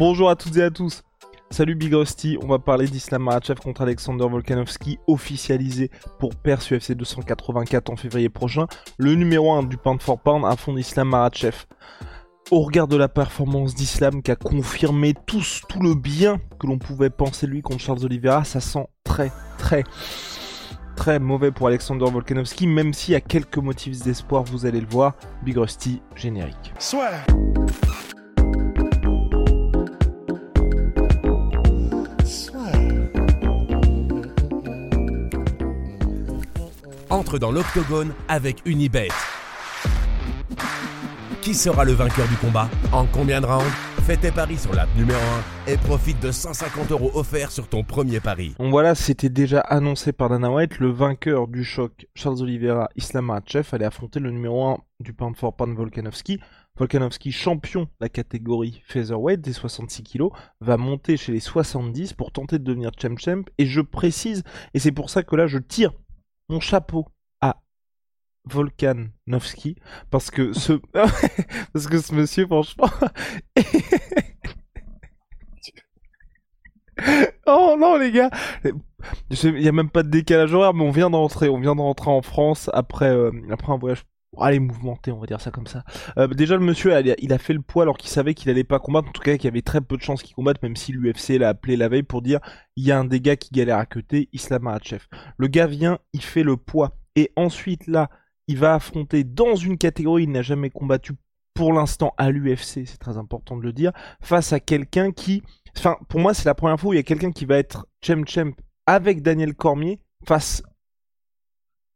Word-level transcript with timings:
Bonjour 0.00 0.30
à 0.30 0.34
toutes 0.34 0.56
et 0.56 0.62
à 0.62 0.70
tous. 0.70 1.02
Salut 1.50 1.74
Big 1.74 1.92
Rusty, 1.92 2.38
on 2.42 2.46
va 2.46 2.58
parler 2.58 2.86
d'Islam 2.86 3.22
Makhachev 3.22 3.60
contre 3.60 3.82
Alexander 3.82 4.26
Volkanovski, 4.26 4.98
officialisé 5.06 5.90
pour 6.18 6.34
Perse 6.36 6.72
UFC 6.72 6.92
284 6.92 7.90
en 7.90 7.96
février 7.96 8.30
prochain. 8.30 8.64
Le 8.96 9.14
numéro 9.14 9.52
1 9.52 9.64
du 9.64 9.76
pound 9.76 10.00
for 10.00 10.18
pound 10.18 10.46
affronte 10.46 10.78
Islam 10.78 11.10
Makhachev. 11.10 11.66
Au 12.50 12.62
regard 12.62 12.88
de 12.88 12.96
la 12.96 13.08
performance 13.08 13.74
d'Islam 13.74 14.22
qui 14.22 14.30
a 14.30 14.36
confirmé 14.36 15.12
tout, 15.26 15.42
tout 15.68 15.82
le 15.82 15.94
bien 15.94 16.40
que 16.58 16.66
l'on 16.66 16.78
pouvait 16.78 17.10
penser 17.10 17.46
lui 17.46 17.60
contre 17.60 17.80
Charles 17.80 18.02
Oliveira, 18.02 18.44
ça 18.44 18.60
sent 18.60 18.86
très 19.04 19.30
très 19.58 19.84
très 20.96 21.18
mauvais 21.18 21.50
pour 21.50 21.66
Alexander 21.66 22.06
Volkanovski, 22.10 22.66
même 22.66 22.94
s'il 22.94 23.12
y 23.12 23.16
a 23.16 23.20
quelques 23.20 23.58
motifs 23.58 24.02
d'espoir, 24.02 24.44
vous 24.44 24.64
allez 24.64 24.80
le 24.80 24.88
voir. 24.88 25.12
Big 25.42 25.58
Rusty, 25.58 26.00
générique. 26.16 26.72
Entre 37.10 37.40
dans 37.40 37.50
l'octogone 37.50 38.12
avec 38.28 38.62
Unibet. 38.66 39.08
Qui 41.42 41.54
sera 41.54 41.84
le 41.84 41.90
vainqueur 41.90 42.28
du 42.28 42.36
combat 42.36 42.70
En 42.92 43.04
combien 43.04 43.40
de 43.40 43.46
rounds 43.46 43.66
Fais 44.06 44.16
tes 44.16 44.30
paris 44.30 44.58
sur 44.58 44.72
l'app 44.72 44.88
numéro 44.96 45.18
1 45.66 45.72
et 45.72 45.76
profite 45.76 46.22
de 46.22 46.30
150 46.30 46.92
euros 46.92 47.10
offerts 47.14 47.50
sur 47.50 47.68
ton 47.68 47.82
premier 47.82 48.20
pari. 48.20 48.54
Donc 48.60 48.70
voilà, 48.70 48.94
c'était 48.94 49.28
déjà 49.28 49.58
annoncé 49.58 50.12
par 50.12 50.28
Dana 50.28 50.52
White, 50.52 50.78
le 50.78 50.90
vainqueur 50.90 51.48
du 51.48 51.64
choc 51.64 52.06
Charles 52.14 52.42
Oliveira 52.42 52.88
Islam 52.94 53.26
Makhachev 53.26 53.66
allait 53.72 53.86
affronter 53.86 54.20
le 54.20 54.30
numéro 54.30 54.68
1 54.68 54.78
du 55.00 55.12
pound 55.12 55.36
for 55.36 55.56
pound 55.56 55.76
Volkanovski. 55.76 56.38
Volkanovski, 56.78 57.32
champion 57.32 57.82
de 57.82 57.88
la 58.00 58.08
catégorie 58.08 58.82
featherweight 58.86 59.40
des 59.40 59.52
66 59.52 60.04
kg, 60.04 60.28
va 60.60 60.76
monter 60.76 61.16
chez 61.16 61.32
les 61.32 61.40
70 61.40 62.12
pour 62.12 62.30
tenter 62.30 62.60
de 62.60 62.64
devenir 62.64 62.92
champ 62.96 63.16
champ. 63.18 63.42
Et 63.58 63.66
je 63.66 63.80
précise, 63.80 64.44
et 64.74 64.78
c'est 64.78 64.92
pour 64.92 65.10
ça 65.10 65.24
que 65.24 65.34
là 65.34 65.48
je 65.48 65.58
tire 65.58 65.92
mon 66.50 66.60
chapeau 66.60 67.06
à 67.40 67.62
Volkanovski 68.44 69.76
parce 70.10 70.30
que 70.32 70.52
ce 70.52 70.72
parce 71.72 71.86
que 71.86 71.98
ce 71.98 72.12
monsieur 72.14 72.46
franchement 72.46 72.90
Oh 77.46 77.76
non 77.78 77.96
les 77.96 78.12
gars. 78.12 78.28
Il 79.30 79.54
n'y 79.54 79.68
a 79.68 79.72
même 79.72 79.88
pas 79.88 80.02
de 80.02 80.10
décalage 80.10 80.52
horaire 80.52 80.74
mais 80.74 80.82
on 80.84 80.90
vient 80.90 81.08
d'entrer 81.08 81.48
on 81.48 81.58
vient 81.60 81.74
de 81.76 81.80
rentrer 81.80 82.10
en 82.10 82.20
France 82.20 82.68
après 82.74 83.08
euh, 83.08 83.30
après 83.50 83.72
un 83.72 83.78
voyage 83.78 84.04
allez 84.38 84.60
mouvementé 84.60 85.12
on 85.12 85.18
va 85.18 85.26
dire 85.26 85.40
ça 85.40 85.50
comme 85.50 85.66
ça. 85.66 85.84
Euh, 86.18 86.28
déjà 86.28 86.56
le 86.56 86.64
monsieur 86.64 86.92
il 87.18 87.32
a 87.32 87.38
fait 87.38 87.52
le 87.52 87.60
poids 87.62 87.82
alors 87.82 87.98
qu'il 87.98 88.10
savait 88.10 88.34
qu'il 88.34 88.50
allait 88.50 88.64
pas 88.64 88.78
combattre. 88.78 89.08
En 89.08 89.12
tout 89.12 89.22
cas 89.22 89.36
qu'il 89.36 89.44
y 89.44 89.48
avait 89.48 89.62
très 89.62 89.80
peu 89.80 89.96
de 89.96 90.02
chances 90.02 90.22
qu'il 90.22 90.34
combatte 90.34 90.62
même 90.62 90.76
si 90.76 90.92
l'UFC 90.92 91.38
l'a 91.38 91.48
appelé 91.48 91.76
la 91.76 91.88
veille 91.88 92.02
pour 92.02 92.22
dire 92.22 92.40
il 92.76 92.84
y 92.84 92.92
a 92.92 92.98
un 92.98 93.04
des 93.04 93.20
gars 93.20 93.36
qui 93.36 93.50
galère 93.50 93.78
à 93.78 93.86
côté 93.86 94.28
Islam 94.32 94.62
Makhachev 94.62 95.06
le 95.36 95.46
gars 95.48 95.66
vient 95.66 95.98
il 96.12 96.22
fait 96.22 96.42
le 96.42 96.56
poids. 96.56 96.96
Et 97.16 97.32
ensuite 97.36 97.86
là 97.86 98.08
il 98.46 98.58
va 98.58 98.74
affronter 98.74 99.24
dans 99.24 99.56
une 99.56 99.78
catégorie 99.78 100.24
il 100.24 100.30
n'a 100.30 100.42
jamais 100.42 100.70
combattu 100.70 101.14
pour 101.54 101.72
l'instant 101.72 102.14
à 102.16 102.30
l'UFC 102.30 102.86
c'est 102.86 102.98
très 102.98 103.18
important 103.18 103.56
de 103.56 103.62
le 103.62 103.72
dire 103.72 103.92
face 104.22 104.52
à 104.52 104.60
quelqu'un 104.60 105.10
qui 105.10 105.42
enfin 105.76 105.96
pour 106.08 106.20
moi 106.20 106.34
c'est 106.34 106.44
la 106.44 106.54
première 106.54 106.78
fois 106.78 106.90
où 106.90 106.92
il 106.92 106.96
y 106.96 107.00
a 107.00 107.04
quelqu'un 107.04 107.32
qui 107.32 107.44
va 107.44 107.58
être 107.58 107.86
champ 108.04 108.24
champ 108.26 108.52
avec 108.86 109.22
Daniel 109.22 109.54
Cormier 109.54 110.00
face 110.24 110.62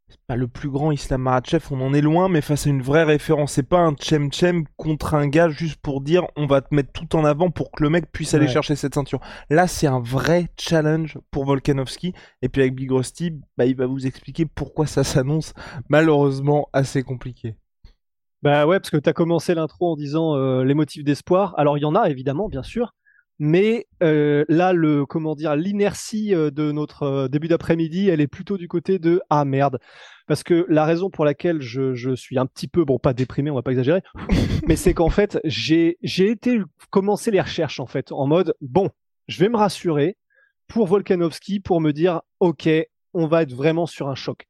c'est 0.07 0.19
pas 0.27 0.35
le 0.35 0.47
plus 0.47 0.69
grand 0.69 0.91
Islam 0.91 1.21
Makhachev, 1.23 1.65
on 1.71 1.81
en 1.81 1.93
est 1.93 2.01
loin, 2.01 2.29
mais 2.29 2.41
face 2.41 2.67
à 2.67 2.69
une 2.69 2.81
vraie 2.83 3.03
référence. 3.03 3.53
C'est 3.53 3.63
pas 3.67 3.79
un 3.79 3.95
chem 3.99 4.31
chem 4.31 4.65
contre 4.77 5.15
un 5.15 5.27
gars 5.27 5.49
juste 5.49 5.79
pour 5.81 6.01
dire 6.01 6.25
on 6.35 6.45
va 6.45 6.61
te 6.61 6.73
mettre 6.75 6.91
tout 6.91 7.15
en 7.15 7.25
avant 7.25 7.49
pour 7.49 7.71
que 7.71 7.81
le 7.83 7.89
mec 7.89 8.11
puisse 8.11 8.33
aller 8.35 8.45
Ouais. 8.45 8.51
chercher 8.51 8.75
cette 8.75 8.93
ceinture. 8.93 9.19
Là, 9.49 9.67
c'est 9.67 9.87
un 9.87 9.99
vrai 9.99 10.47
challenge 10.59 11.17
pour 11.31 11.45
Volkanovski. 11.45 12.13
Et 12.43 12.49
puis 12.49 12.61
avec 12.61 12.75
Big 12.75 12.91
Rusty, 12.91 13.33
bah, 13.57 13.65
il 13.65 13.75
va 13.75 13.87
vous 13.87 14.05
expliquer 14.05 14.45
pourquoi 14.45 14.85
ça 14.85 15.03
s'annonce 15.03 15.53
malheureusement 15.89 16.69
assez 16.73 17.01
compliqué. 17.03 17.55
Bah 18.43 18.67
ouais, 18.67 18.79
parce 18.79 18.91
que 18.91 18.97
tu 18.97 19.09
as 19.09 19.13
commencé 19.13 19.55
l'intro 19.55 19.93
en 19.93 19.95
disant 19.95 20.35
euh, 20.35 20.63
les 20.63 20.75
motifs 20.75 21.03
d'espoir. 21.03 21.55
Alors 21.57 21.77
il 21.77 21.81
y 21.81 21.85
en 21.85 21.95
a 21.95 22.09
évidemment, 22.09 22.47
bien 22.47 22.61
sûr, 22.63 22.93
mais 23.39 23.87
euh, 24.01 24.45
là, 24.47 24.73
le 24.73 25.05
comment 25.05 25.35
dire, 25.35 25.55
l'inertie 25.55 26.33
euh, 26.33 26.51
de 26.51 26.71
notre 26.71 27.03
euh, 27.03 27.27
début 27.27 27.47
d'après-midi, 27.47 28.09
elle 28.09 28.21
est 28.21 28.27
plutôt 28.27 28.57
du 28.57 28.67
côté 28.67 28.99
de 28.99 29.21
ah 29.29 29.45
merde. 29.45 29.79
Parce 30.27 30.43
que 30.43 30.65
la 30.69 30.85
raison 30.85 31.09
pour 31.09 31.25
laquelle 31.25 31.61
je, 31.61 31.93
je 31.93 32.15
suis 32.15 32.39
un 32.39 32.45
petit 32.45 32.67
peu, 32.67 32.85
bon, 32.85 32.97
pas 32.97 33.13
déprimé, 33.13 33.51
on 33.51 33.55
va 33.55 33.61
pas 33.61 33.71
exagérer, 33.71 34.01
mais 34.67 34.75
c'est 34.75 34.93
qu'en 34.93 35.09
fait, 35.09 35.39
j'ai 35.43 35.97
j'ai 36.01 36.29
été 36.31 36.59
commencer 36.89 37.31
les 37.31 37.41
recherches 37.41 37.79
en 37.79 37.87
fait, 37.87 38.11
en 38.11 38.25
mode 38.25 38.55
bon, 38.61 38.89
je 39.27 39.39
vais 39.39 39.49
me 39.49 39.57
rassurer 39.57 40.17
pour 40.67 40.87
Volkanovski 40.87 41.59
pour 41.59 41.81
me 41.81 41.91
dire 41.91 42.21
ok, 42.39 42.69
on 43.13 43.27
va 43.27 43.43
être 43.43 43.53
vraiment 43.53 43.85
sur 43.85 44.07
un 44.07 44.15
choc. 44.15 44.47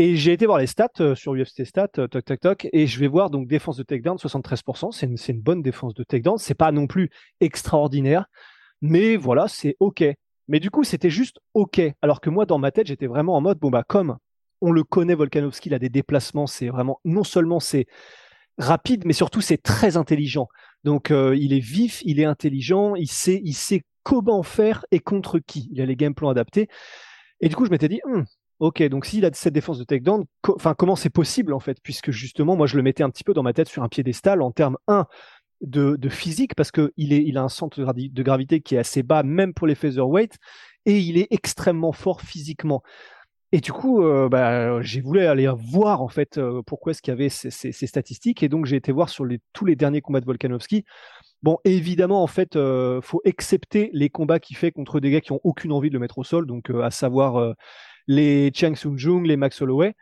Et 0.00 0.14
j'ai 0.14 0.32
été 0.32 0.46
voir 0.46 0.58
les 0.58 0.68
stats 0.68 0.88
euh, 1.00 1.16
sur 1.16 1.34
UFC 1.34 1.64
Stats, 1.64 1.88
euh, 1.98 2.06
toc 2.06 2.24
toc 2.24 2.38
toc, 2.40 2.68
et 2.72 2.86
je 2.86 3.00
vais 3.00 3.08
voir 3.08 3.30
donc 3.30 3.48
défense 3.48 3.76
de 3.76 3.82
takedown 3.82 4.16
73%, 4.16 4.92
c'est 4.92 5.32
une, 5.32 5.40
bonne 5.40 5.60
défense 5.60 5.92
de 5.94 6.04
takedown, 6.04 6.38
c'est 6.38 6.54
pas 6.54 6.70
non 6.70 6.86
plus 6.86 7.10
extraordinaire, 7.40 8.26
mais 8.80 9.16
voilà, 9.16 9.48
c'est 9.48 9.76
ok. 9.80 10.04
Mais 10.46 10.60
du 10.60 10.70
coup, 10.70 10.84
c'était 10.84 11.10
juste 11.10 11.40
ok, 11.54 11.80
alors 12.00 12.20
que 12.20 12.30
moi 12.30 12.46
dans 12.46 12.58
ma 12.58 12.70
tête, 12.70 12.86
j'étais 12.86 13.08
vraiment 13.08 13.36
en 13.36 13.40
mode 13.40 13.58
bon 13.58 13.70
bah 13.70 13.82
comme 13.86 14.18
on 14.60 14.70
le 14.70 14.84
connaît 14.84 15.14
Volkanovski, 15.14 15.68
il 15.68 15.74
a 15.74 15.80
des 15.80 15.88
déplacements, 15.88 16.46
c'est 16.46 16.68
vraiment 16.68 17.00
non 17.04 17.24
seulement 17.24 17.58
c'est 17.58 17.86
rapide, 18.56 19.04
mais 19.04 19.12
surtout 19.12 19.40
c'est 19.40 19.62
très 19.62 19.96
intelligent. 19.96 20.46
Donc 20.84 21.10
euh, 21.10 21.36
il 21.36 21.52
est 21.52 21.58
vif, 21.58 22.02
il 22.04 22.20
est 22.20 22.24
intelligent, 22.24 22.94
il 22.94 23.10
sait, 23.10 23.40
il 23.44 23.54
sait 23.54 23.82
comment 24.04 24.44
faire 24.44 24.86
et 24.92 25.00
contre 25.00 25.40
qui. 25.40 25.68
Il 25.72 25.80
a 25.80 25.86
les 25.86 25.96
game 25.96 26.14
plans 26.14 26.30
adaptés. 26.30 26.68
Et 27.40 27.48
du 27.48 27.56
coup, 27.56 27.66
je 27.66 27.70
m'étais 27.70 27.88
dit, 27.88 28.00
Hmm, 28.04 28.22
ok, 28.60 28.82
donc 28.84 29.06
s'il 29.06 29.24
a 29.24 29.30
cette 29.32 29.54
défense 29.54 29.78
de 29.78 29.84
takedown, 29.84 30.24
enfin 30.48 30.74
comment 30.74 30.96
c'est 30.96 31.10
possible 31.10 31.52
en 31.52 31.60
fait, 31.60 31.78
puisque 31.82 32.10
justement, 32.10 32.56
moi 32.56 32.66
je 32.66 32.76
le 32.76 32.82
mettais 32.82 33.02
un 33.02 33.10
petit 33.10 33.24
peu 33.24 33.34
dans 33.34 33.42
ma 33.42 33.52
tête 33.52 33.68
sur 33.68 33.82
un 33.82 33.88
piédestal 33.88 34.42
en 34.42 34.50
termes 34.50 34.78
1 34.88 35.06
de, 35.60 36.08
physique, 36.08 36.54
parce 36.54 36.70
que 36.70 36.92
il, 36.96 37.36
a 37.36 37.42
un 37.42 37.48
centre 37.48 37.80
de 37.80 37.84
gravi- 37.84 38.12
de 38.12 38.22
gravité 38.22 38.60
qui 38.60 38.76
est 38.76 38.78
assez 38.78 39.02
bas, 39.02 39.22
même 39.22 39.54
pour 39.54 39.66
les 39.66 39.74
featherweight, 39.74 40.36
et 40.86 40.98
il 40.98 41.18
est 41.18 41.28
extrêmement 41.30 41.92
fort 41.92 42.20
physiquement. 42.20 42.82
Et 43.50 43.60
du 43.60 43.72
coup, 43.72 44.02
euh, 44.02 44.28
bah, 44.28 44.82
j'ai 44.82 45.00
voulu 45.00 45.20
aller 45.20 45.50
voir 45.56 46.02
en 46.02 46.08
fait 46.08 46.36
euh, 46.36 46.60
pourquoi 46.66 46.90
est-ce 46.90 47.00
qu'il 47.00 47.12
y 47.12 47.16
avait 47.16 47.30
ces, 47.30 47.72
statistiques, 47.72 48.42
et 48.42 48.48
donc 48.48 48.66
j'ai 48.66 48.76
été 48.76 48.92
voir 48.92 49.08
sur 49.08 49.24
tous 49.52 49.64
les 49.64 49.74
derniers 49.74 50.02
combats 50.02 50.20
de 50.20 50.26
Volkanovski. 50.26 50.84
Bon, 51.42 51.58
évidemment, 51.64 52.22
en 52.22 52.26
fait, 52.26 52.56
euh, 52.56 53.00
faut 53.00 53.22
accepter 53.24 53.90
les 53.92 54.10
combats 54.10 54.40
qu'il 54.40 54.56
fait 54.56 54.72
contre 54.72 55.00
des 55.00 55.10
gars 55.10 55.20
qui 55.20 55.32
ont 55.32 55.40
aucune 55.44 55.72
envie 55.72 55.88
de 55.88 55.94
le 55.94 56.00
mettre 56.00 56.18
au 56.18 56.24
sol, 56.24 56.46
donc 56.46 56.70
euh, 56.70 56.82
à 56.82 56.90
savoir 56.90 57.54
les 58.08 58.50
Chiang 58.52 58.74
Sung 58.74 58.96
Jung, 58.96 59.24
les 59.24 59.36
Max 59.36 59.62
Holloway. 59.62 59.94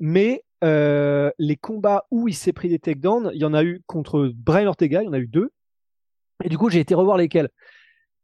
Mais 0.00 0.42
euh, 0.64 1.30
les 1.38 1.56
combats 1.56 2.06
où 2.10 2.26
il 2.26 2.34
s'est 2.34 2.52
pris 2.52 2.68
des 2.68 2.80
takedowns, 2.80 3.30
il 3.34 3.40
y 3.40 3.44
en 3.44 3.54
a 3.54 3.62
eu 3.62 3.82
contre 3.86 4.32
Brian 4.34 4.66
Ortega, 4.66 5.02
il 5.02 5.06
y 5.06 5.08
en 5.08 5.12
a 5.12 5.18
eu 5.18 5.28
deux. 5.28 5.52
Et 6.42 6.48
du 6.48 6.58
coup, 6.58 6.70
j'ai 6.70 6.80
été 6.80 6.94
revoir 6.94 7.16
lesquels. 7.16 7.50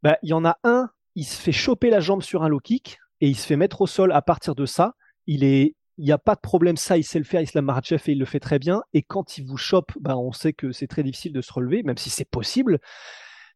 Bah, 0.02 0.18
il 0.22 0.30
y 0.30 0.32
en 0.32 0.44
a 0.44 0.58
un, 0.64 0.90
il 1.14 1.24
se 1.24 1.40
fait 1.40 1.52
choper 1.52 1.90
la 1.90 2.00
jambe 2.00 2.22
sur 2.22 2.42
un 2.42 2.48
low 2.48 2.60
kick 2.60 2.98
et 3.20 3.28
il 3.28 3.36
se 3.36 3.46
fait 3.46 3.56
mettre 3.56 3.80
au 3.80 3.86
sol 3.86 4.12
à 4.12 4.22
partir 4.22 4.54
de 4.54 4.66
ça. 4.66 4.94
Il 5.26 5.44
est, 5.44 5.74
il 5.98 6.04
n'y 6.04 6.12
a 6.12 6.18
pas 6.18 6.36
de 6.36 6.40
problème, 6.40 6.76
ça, 6.76 6.96
il 6.96 7.04
sait 7.04 7.18
le 7.18 7.24
faire, 7.24 7.40
Islam 7.40 7.64
Makhachev, 7.64 8.02
et 8.06 8.12
il 8.12 8.18
le 8.18 8.24
fait 8.24 8.40
très 8.40 8.58
bien. 8.58 8.82
Et 8.92 9.02
quand 9.02 9.36
il 9.36 9.44
vous 9.44 9.56
chope, 9.56 9.92
bah, 10.00 10.16
on 10.16 10.32
sait 10.32 10.52
que 10.52 10.72
c'est 10.72 10.86
très 10.86 11.02
difficile 11.02 11.32
de 11.32 11.40
se 11.40 11.52
relever, 11.52 11.82
même 11.82 11.98
si 11.98 12.08
c'est 12.08 12.28
possible. 12.28 12.78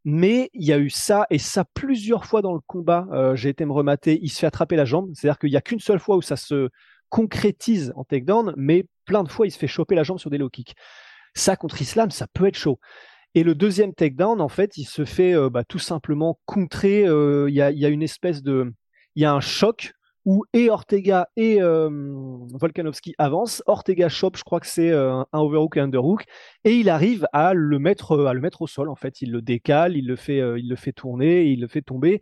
Mais 0.04 0.50
il 0.54 0.64
y 0.66 0.72
a 0.72 0.78
eu 0.78 0.90
ça, 0.90 1.26
et 1.30 1.38
ça 1.38 1.64
plusieurs 1.74 2.26
fois 2.26 2.42
dans 2.42 2.54
le 2.54 2.60
combat. 2.66 3.06
Euh, 3.12 3.36
J'ai 3.36 3.50
été 3.50 3.64
me 3.64 3.72
remater, 3.72 4.18
il 4.22 4.28
se 4.30 4.40
fait 4.40 4.46
attraper 4.46 4.76
la 4.76 4.84
jambe. 4.84 5.10
C'est-à-dire 5.14 5.38
qu'il 5.38 5.50
n'y 5.50 5.56
a 5.56 5.60
qu'une 5.60 5.80
seule 5.80 6.00
fois 6.00 6.16
où 6.16 6.22
ça 6.22 6.36
se 6.36 6.70
concrétise 7.08 7.92
en 7.94 8.04
takedown, 8.04 8.54
mais 8.56 8.86
plein 9.04 9.22
de 9.22 9.28
fois, 9.28 9.46
il 9.46 9.50
se 9.50 9.58
fait 9.58 9.66
choper 9.68 9.94
la 9.94 10.02
jambe 10.02 10.18
sur 10.18 10.30
des 10.30 10.38
low 10.38 10.48
kicks. 10.48 10.74
Ça, 11.34 11.56
contre 11.56 11.80
Islam, 11.80 12.10
ça 12.10 12.26
peut 12.32 12.46
être 12.46 12.56
chaud. 12.56 12.78
Et 13.34 13.44
le 13.44 13.54
deuxième 13.54 13.94
takedown, 13.94 14.40
en 14.40 14.48
fait, 14.48 14.76
il 14.76 14.84
se 14.84 15.04
fait 15.04 15.34
euh, 15.34 15.48
bah, 15.50 15.64
tout 15.64 15.78
simplement 15.78 16.38
contrer. 16.46 17.06
euh, 17.06 17.48
Il 17.48 17.54
y, 17.54 17.62
a, 17.62 17.70
y 17.70 17.84
a 17.84 17.88
une 17.88 18.02
espèce 18.02 18.42
de. 18.42 18.72
Il 19.14 19.22
y 19.22 19.24
a 19.24 19.32
un 19.32 19.40
choc 19.40 19.92
où 20.24 20.44
et 20.52 20.70
Ortega 20.70 21.28
et 21.36 21.60
euh, 21.60 21.88
Volkanovski 22.52 23.14
avancent. 23.18 23.62
Ortega 23.66 24.08
chope, 24.08 24.36
je 24.36 24.44
crois 24.44 24.60
que 24.60 24.66
c'est 24.66 24.90
euh, 24.90 25.22
un 25.32 25.38
overhook 25.38 25.76
et 25.76 25.80
un 25.80 25.84
underhook, 25.84 26.24
et 26.64 26.76
il 26.76 26.88
arrive 26.88 27.26
à 27.32 27.54
le 27.54 27.78
mettre 27.78 28.26
à 28.26 28.34
le 28.34 28.40
mettre 28.40 28.62
au 28.62 28.66
sol. 28.66 28.88
En 28.88 28.94
fait, 28.94 29.22
il 29.22 29.32
le 29.32 29.42
décale, 29.42 29.96
il 29.96 30.06
le 30.06 30.16
fait, 30.16 30.38
il 30.58 30.68
le 30.68 30.76
fait 30.76 30.92
tourner, 30.92 31.46
il 31.46 31.60
le 31.60 31.68
fait 31.68 31.82
tomber. 31.82 32.20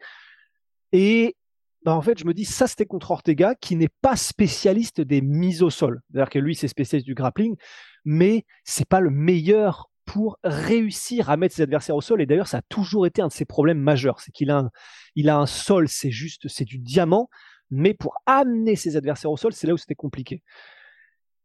Et 0.93 1.37
bah, 1.85 1.95
en 1.95 2.03
fait, 2.03 2.19
je 2.19 2.25
me 2.25 2.35
dis 2.35 2.45
ça 2.45 2.67
c'était 2.67 2.87
contre 2.87 3.11
Ortega 3.11 3.55
qui 3.55 3.77
n'est 3.77 3.89
pas 4.03 4.17
spécialiste 4.17 5.01
des 5.01 5.21
mises 5.21 5.63
au 5.63 5.71
sol. 5.71 6.01
C'est-à-dire 6.11 6.31
que 6.31 6.39
lui 6.39 6.55
c'est 6.55 6.69
spécialiste 6.69 7.07
du 7.07 7.15
grappling, 7.15 7.57
mais 8.05 8.45
c'est 8.65 8.89
pas 8.89 9.01
le 9.01 9.11
meilleur 9.11 9.91
pour 10.05 10.39
réussir 10.43 11.31
à 11.31 11.37
mettre 11.37 11.55
ses 11.55 11.63
adversaires 11.63 11.95
au 11.95 12.01
sol. 12.01 12.21
Et 12.21 12.27
d'ailleurs, 12.27 12.49
ça 12.49 12.59
a 12.59 12.63
toujours 12.63 13.07
été 13.07 13.23
un 13.23 13.29
de 13.29 13.33
ses 13.33 13.45
problèmes 13.45 13.79
majeurs, 13.79 14.21
c'est 14.21 14.33
qu'il 14.33 14.51
a 14.51 14.59
un, 14.59 14.71
il 15.15 15.29
a 15.29 15.39
un 15.39 15.47
sol, 15.47 15.89
c'est 15.89 16.11
juste, 16.11 16.49
c'est 16.49 16.65
du 16.65 16.79
diamant, 16.79 17.29
mais 17.71 17.95
pour 17.95 18.15
amener 18.27 18.77
ses 18.77 18.97
adversaires 18.97 19.31
au 19.31 19.37
sol, 19.37 19.53
c'est 19.53 19.67
là 19.67 19.75
où 19.75 19.79
c'était 19.79 19.95
compliqué. 19.95 20.43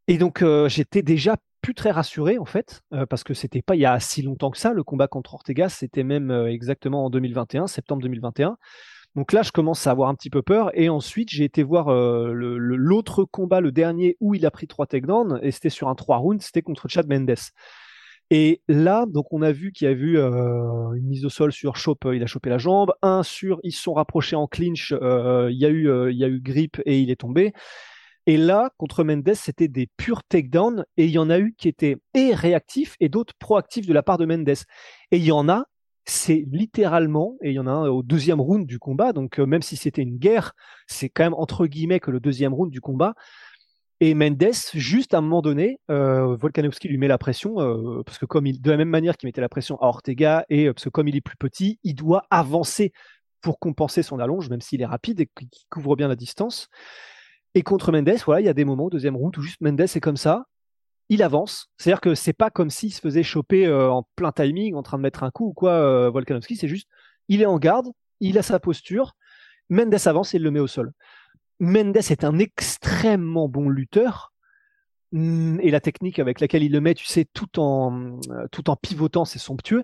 Et 0.08 0.18
donc, 0.18 0.42
euh, 0.42 0.70
j'étais 0.70 1.02
déjà 1.02 1.36
plus 1.62 1.74
très 1.74 1.92
rassuré 1.92 2.38
en 2.38 2.46
fait, 2.46 2.82
euh, 2.94 3.06
parce 3.08 3.24
que 3.24 3.34
c'était 3.34 3.64
pas 3.64 3.76
il 3.76 3.82
y 3.82 3.86
a 3.86 4.00
si 4.00 4.22
longtemps 4.22 4.52
que 4.52 4.58
ça. 4.58 4.72
Le 4.74 4.84
combat 4.84 5.08
contre 5.08 5.34
Ortega, 5.34 5.68
c'était 5.68 6.04
même 6.04 6.30
euh, 6.30 6.48
exactement 6.48 7.06
en 7.06 7.10
2021, 7.10 7.68
septembre 7.68 8.04
2021. 8.04 8.58
Donc 9.16 9.32
là, 9.32 9.42
je 9.42 9.52
commence 9.52 9.88
à 9.88 9.92
avoir 9.92 10.10
un 10.10 10.16
petit 10.16 10.30
peu 10.30 10.42
peur. 10.42 10.70
Et 10.78 10.90
ensuite, 10.90 11.30
j'ai 11.30 11.46
été 11.46 11.64
voir 11.64 11.90
l'autre 11.90 13.24
combat, 13.24 13.62
le 13.62 13.72
dernier, 13.72 14.18
où 14.20 14.36
il 14.36 14.46
a 14.46 14.52
pris 14.52 14.68
trois 14.68 14.88
takedowns, 14.88 15.40
et 15.42 15.52
c'était 15.52 15.70
sur 15.70 15.88
un 15.88 15.96
3 15.96 16.18
rounds, 16.18 16.44
c'était 16.44 16.62
contre 16.62 16.90
Chad 16.90 17.08
Mendes. 17.08 17.34
Et 18.32 18.62
là, 18.68 19.06
donc 19.08 19.32
on 19.34 19.42
a 19.42 19.52
vu 19.52 19.72
qu'il 19.72 19.86
y 19.86 19.92
a 19.92 19.94
eu 19.94 20.18
euh, 20.18 20.94
une 20.94 21.06
mise 21.08 21.26
au 21.26 21.30
sol 21.30 21.52
sur 21.52 21.76
Chope, 21.76 22.08
il 22.12 22.24
a 22.24 22.26
chopé 22.26 22.50
la 22.50 22.58
jambe. 22.58 22.94
Un 23.02 23.22
sur, 23.24 23.60
ils 23.64 23.72
se 23.72 23.82
sont 23.82 23.94
rapprochés 23.94 24.36
en 24.36 24.48
clinch, 24.48 24.94
euh, 24.94 25.50
il 25.52 25.58
y 25.58 25.66
a 25.66 25.70
eu, 25.70 25.90
euh, 25.90 26.12
il 26.12 26.18
y 26.18 26.24
a 26.24 26.28
eu 26.28 26.42
et 26.86 27.00
il 27.00 27.12
est 27.12 27.16
tombé. 27.18 27.54
Et 28.28 28.38
là, 28.38 28.72
contre 28.78 29.04
Mendes, 29.04 29.36
c'était 29.36 29.68
des 29.68 29.88
purs 29.98 30.24
takedowns 30.24 30.84
et 30.98 31.06
il 31.06 31.12
y 31.12 31.20
en 31.20 31.30
a 31.30 31.38
eu 31.38 31.54
qui 31.56 31.68
étaient 31.68 31.98
réactifs 32.16 32.96
et 33.00 33.08
d'autres 33.10 33.36
proactifs 33.38 33.86
de 33.86 33.94
la 33.94 34.02
part 34.02 34.18
de 34.18 34.26
Mendes. 34.26 34.50
Et 34.50 35.18
il 35.18 35.24
y 35.24 35.32
en 35.32 35.48
a, 35.48 35.66
c'est 36.06 36.44
littéralement, 36.52 37.38
et 37.44 37.52
il 37.52 37.54
y 37.54 37.60
en 37.60 37.68
a 37.68 37.72
un 37.72 37.88
au 37.88 38.02
deuxième 38.02 38.42
round 38.42 38.66
du 38.66 38.80
combat, 38.80 39.14
donc 39.14 39.38
même 39.38 39.62
si 39.62 39.76
c'était 39.76 40.02
une 40.02 40.18
guerre, 40.18 40.54
c'est 40.88 41.10
quand 41.10 41.24
même 41.24 41.36
entre 41.36 41.68
guillemets 41.68 42.00
que 42.00 42.10
le 42.10 42.20
deuxième 42.20 42.54
round 42.54 42.72
du 42.72 42.82
combat, 42.82 43.14
et 44.02 44.14
Mendes, 44.14 44.52
juste 44.74 45.14
à 45.14 45.20
un 45.20 45.22
moment 45.22 45.42
donné, 45.42 45.80
euh, 45.90 46.36
Volkanovski 46.36 46.90
lui 46.90 46.98
met 46.98 47.08
la 47.08 47.18
pression, 47.18 47.62
euh, 47.62 48.04
parce 48.04 48.18
que 48.18 48.26
comme 48.26 48.46
de 48.46 48.72
la 48.72 48.78
même 48.78 48.90
manière 48.90 49.16
qu'il 49.16 49.28
mettait 49.28 49.42
la 49.42 49.50
pression 49.50 49.82
à 49.82 49.86
Ortega, 49.86 50.46
et 50.50 50.68
euh, 50.68 50.74
parce 50.74 50.84
que 50.84 50.90
comme 50.90 51.08
il 51.08 51.16
est 51.16 51.22
plus 51.22 51.38
petit, 51.38 51.80
il 51.84 51.96
doit 51.96 52.26
avancer 52.30 52.92
pour 53.42 53.58
compenser 53.58 54.04
son 54.04 54.20
allonge, 54.20 54.50
même 54.50 54.60
s'il 54.60 54.82
est 54.82 54.86
rapide 54.86 55.22
et 55.22 55.28
qu'il 55.28 55.48
couvre 55.70 55.96
bien 55.96 56.10
la 56.10 56.18
distance. 56.18 56.68
Et 57.54 57.62
contre 57.62 57.94
Mendes, 57.94 58.18
voilà, 58.26 58.42
il 58.42 58.46
y 58.46 58.50
a 58.50 58.54
des 58.54 58.66
moments, 58.66 58.90
deuxième 58.90 59.16
route, 59.16 59.38
où 59.38 59.42
juste 59.42 59.62
Mendes 59.62 59.80
est 59.80 60.02
comme 60.02 60.18
ça, 60.18 60.46
il 61.08 61.24
avance. 61.24 61.70
C'est-à-dire 61.78 62.02
que 62.02 62.16
c'est 62.16 62.34
pas 62.34 62.50
comme 62.50 62.70
s'il 62.70 62.94
se 62.94 63.00
faisait 63.00 63.24
choper 63.24 63.66
euh, 63.66 63.90
en 63.90 64.06
plein 64.18 64.34
timing, 64.34 64.76
en 64.76 64.84
train 64.84 64.98
de 64.98 65.04
mettre 65.04 65.24
un 65.24 65.32
coup 65.32 65.50
ou 65.50 65.54
quoi, 65.54 66.10
Volkanovski, 66.10 66.58
c'est 66.58 66.68
juste, 66.68 66.90
il 67.30 67.42
est 67.42 67.46
en 67.46 67.60
garde, 67.60 67.88
il 68.20 68.38
a 68.38 68.42
sa 68.42 68.60
posture, 68.60 69.16
Mendes 69.70 69.96
avance 70.06 70.34
et 70.34 70.38
il 70.38 70.44
le 70.44 70.52
met 70.52 70.60
au 70.60 70.68
sol. 70.68 70.92
Mendes 71.60 71.98
est 71.98 72.24
un 72.24 72.38
extrêmement 72.40 73.48
bon 73.48 73.70
lutteur. 73.70 74.34
Mm, 75.12 75.60
et 75.62 75.72
la 75.72 75.80
technique 75.80 76.20
avec 76.20 76.40
laquelle 76.40 76.64
il 76.64 76.72
le 76.72 76.82
met, 76.82 76.94
tu 76.94 77.06
sais, 77.06 77.26
tout 77.34 77.60
en, 77.60 78.20
euh, 78.32 78.48
tout 78.52 78.70
en 78.70 78.76
pivotant, 78.76 79.26
c'est 79.26 79.40
somptueux. 79.40 79.84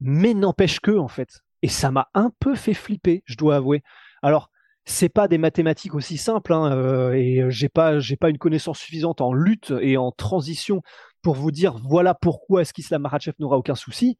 Mais 0.00 0.34
n'empêche 0.34 0.80
que, 0.80 0.96
en 0.96 1.08
fait. 1.08 1.40
Et 1.62 1.68
ça 1.68 1.90
m'a 1.90 2.08
un 2.14 2.30
peu 2.40 2.54
fait 2.54 2.74
flipper, 2.74 3.22
je 3.26 3.36
dois 3.36 3.56
avouer. 3.56 3.82
Alors, 4.22 4.50
c'est 4.84 5.08
pas 5.08 5.28
des 5.28 5.38
mathématiques 5.38 5.94
aussi 5.94 6.18
simples, 6.18 6.52
hein, 6.52 6.72
euh, 6.72 7.12
et 7.14 7.44
j'ai 7.48 7.70
pas, 7.70 8.00
j'ai 8.00 8.16
pas 8.16 8.28
une 8.28 8.38
connaissance 8.38 8.78
suffisante 8.78 9.20
en 9.20 9.32
lutte 9.32 9.72
et 9.80 9.96
en 9.96 10.12
transition 10.12 10.82
pour 11.22 11.34
vous 11.34 11.50
dire 11.50 11.74
voilà 11.78 12.14
pourquoi 12.14 12.62
est-ce 12.62 12.74
qu'Islam 12.74 13.02
Makhachev 13.02 13.34
n'aura 13.38 13.56
aucun 13.56 13.74
souci. 13.74 14.18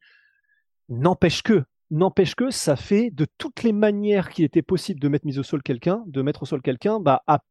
N'empêche 0.89 1.43
que, 1.43 1.63
N'empêche 1.91 2.35
que 2.35 2.49
ça 2.49 2.75
fait 2.75 3.11
de 3.11 3.27
toutes 3.37 3.63
les 3.63 3.71
manières 3.71 4.29
qu'il 4.29 4.43
était 4.43 4.63
possible 4.63 4.99
de 4.99 5.07
mettre 5.07 5.25
mise 5.25 5.39
au 5.39 5.43
sol 5.43 5.61
quelqu'un, 5.61 6.03
de 6.07 6.21
mettre 6.21 6.43
au 6.43 6.45
sol 6.45 6.61
quelqu'un, 6.61 6.99
bah, 6.99 7.21
à 7.27 7.43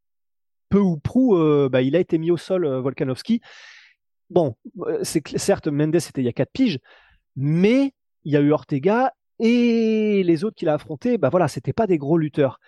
peu 0.68 0.80
ou 0.80 0.96
prou, 0.96 1.36
euh, 1.36 1.68
bah, 1.70 1.82
il 1.82 1.94
a 1.94 2.00
été 2.00 2.18
mis 2.18 2.30
au 2.30 2.36
sol 2.36 2.64
euh. 2.64 2.82
Bon, 4.30 4.56
euh, 4.80 4.98
c'est 5.02 5.38
certes 5.38 5.68
Mendes 5.68 6.00
c'était 6.00 6.22
il 6.22 6.24
y 6.24 6.28
a 6.28 6.32
quatre 6.32 6.50
piges, 6.52 6.80
mais 7.36 7.92
il 8.24 8.32
y 8.32 8.36
a 8.36 8.40
eu 8.40 8.52
Ortega 8.52 9.12
et 9.38 10.22
les 10.24 10.44
autres 10.44 10.56
qu'il 10.56 10.68
a 10.68 10.74
affrontés, 10.74 11.18
bah 11.18 11.28
voilà, 11.28 11.48
c'était 11.48 11.72
pas 11.72 11.86
des 11.86 11.98
gros 11.98 12.18
lutteurs. 12.18 12.58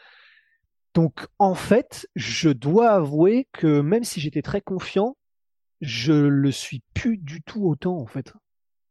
Donc 0.94 1.26
en 1.38 1.54
fait, 1.54 2.08
je 2.14 2.50
dois 2.50 2.90
avouer 2.90 3.48
que 3.52 3.80
même 3.80 4.04
si 4.04 4.20
j'étais 4.20 4.42
très 4.42 4.60
confiant, 4.60 5.16
je 5.80 6.12
le 6.12 6.50
suis 6.50 6.82
plus 6.94 7.18
du 7.18 7.42
tout 7.42 7.66
autant 7.66 7.98
en 7.98 8.06
fait. 8.06 8.32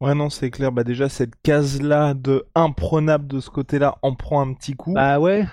Ouais, 0.02 0.14
non, 0.14 0.30
c'est 0.30 0.52
clair. 0.52 0.72
Bah, 0.72 0.84
déjà, 0.84 1.10
cette 1.10 1.36
case-là 1.42 2.14
de 2.14 2.46
imprenable 2.54 3.28
de 3.28 3.40
ce 3.40 3.50
côté-là 3.50 3.98
en 4.02 4.16
prend 4.16 4.42
un 4.42 4.54
petit 4.54 4.76
coup. 4.76 4.94
Bah 4.94 5.20
ouais. 5.20 5.46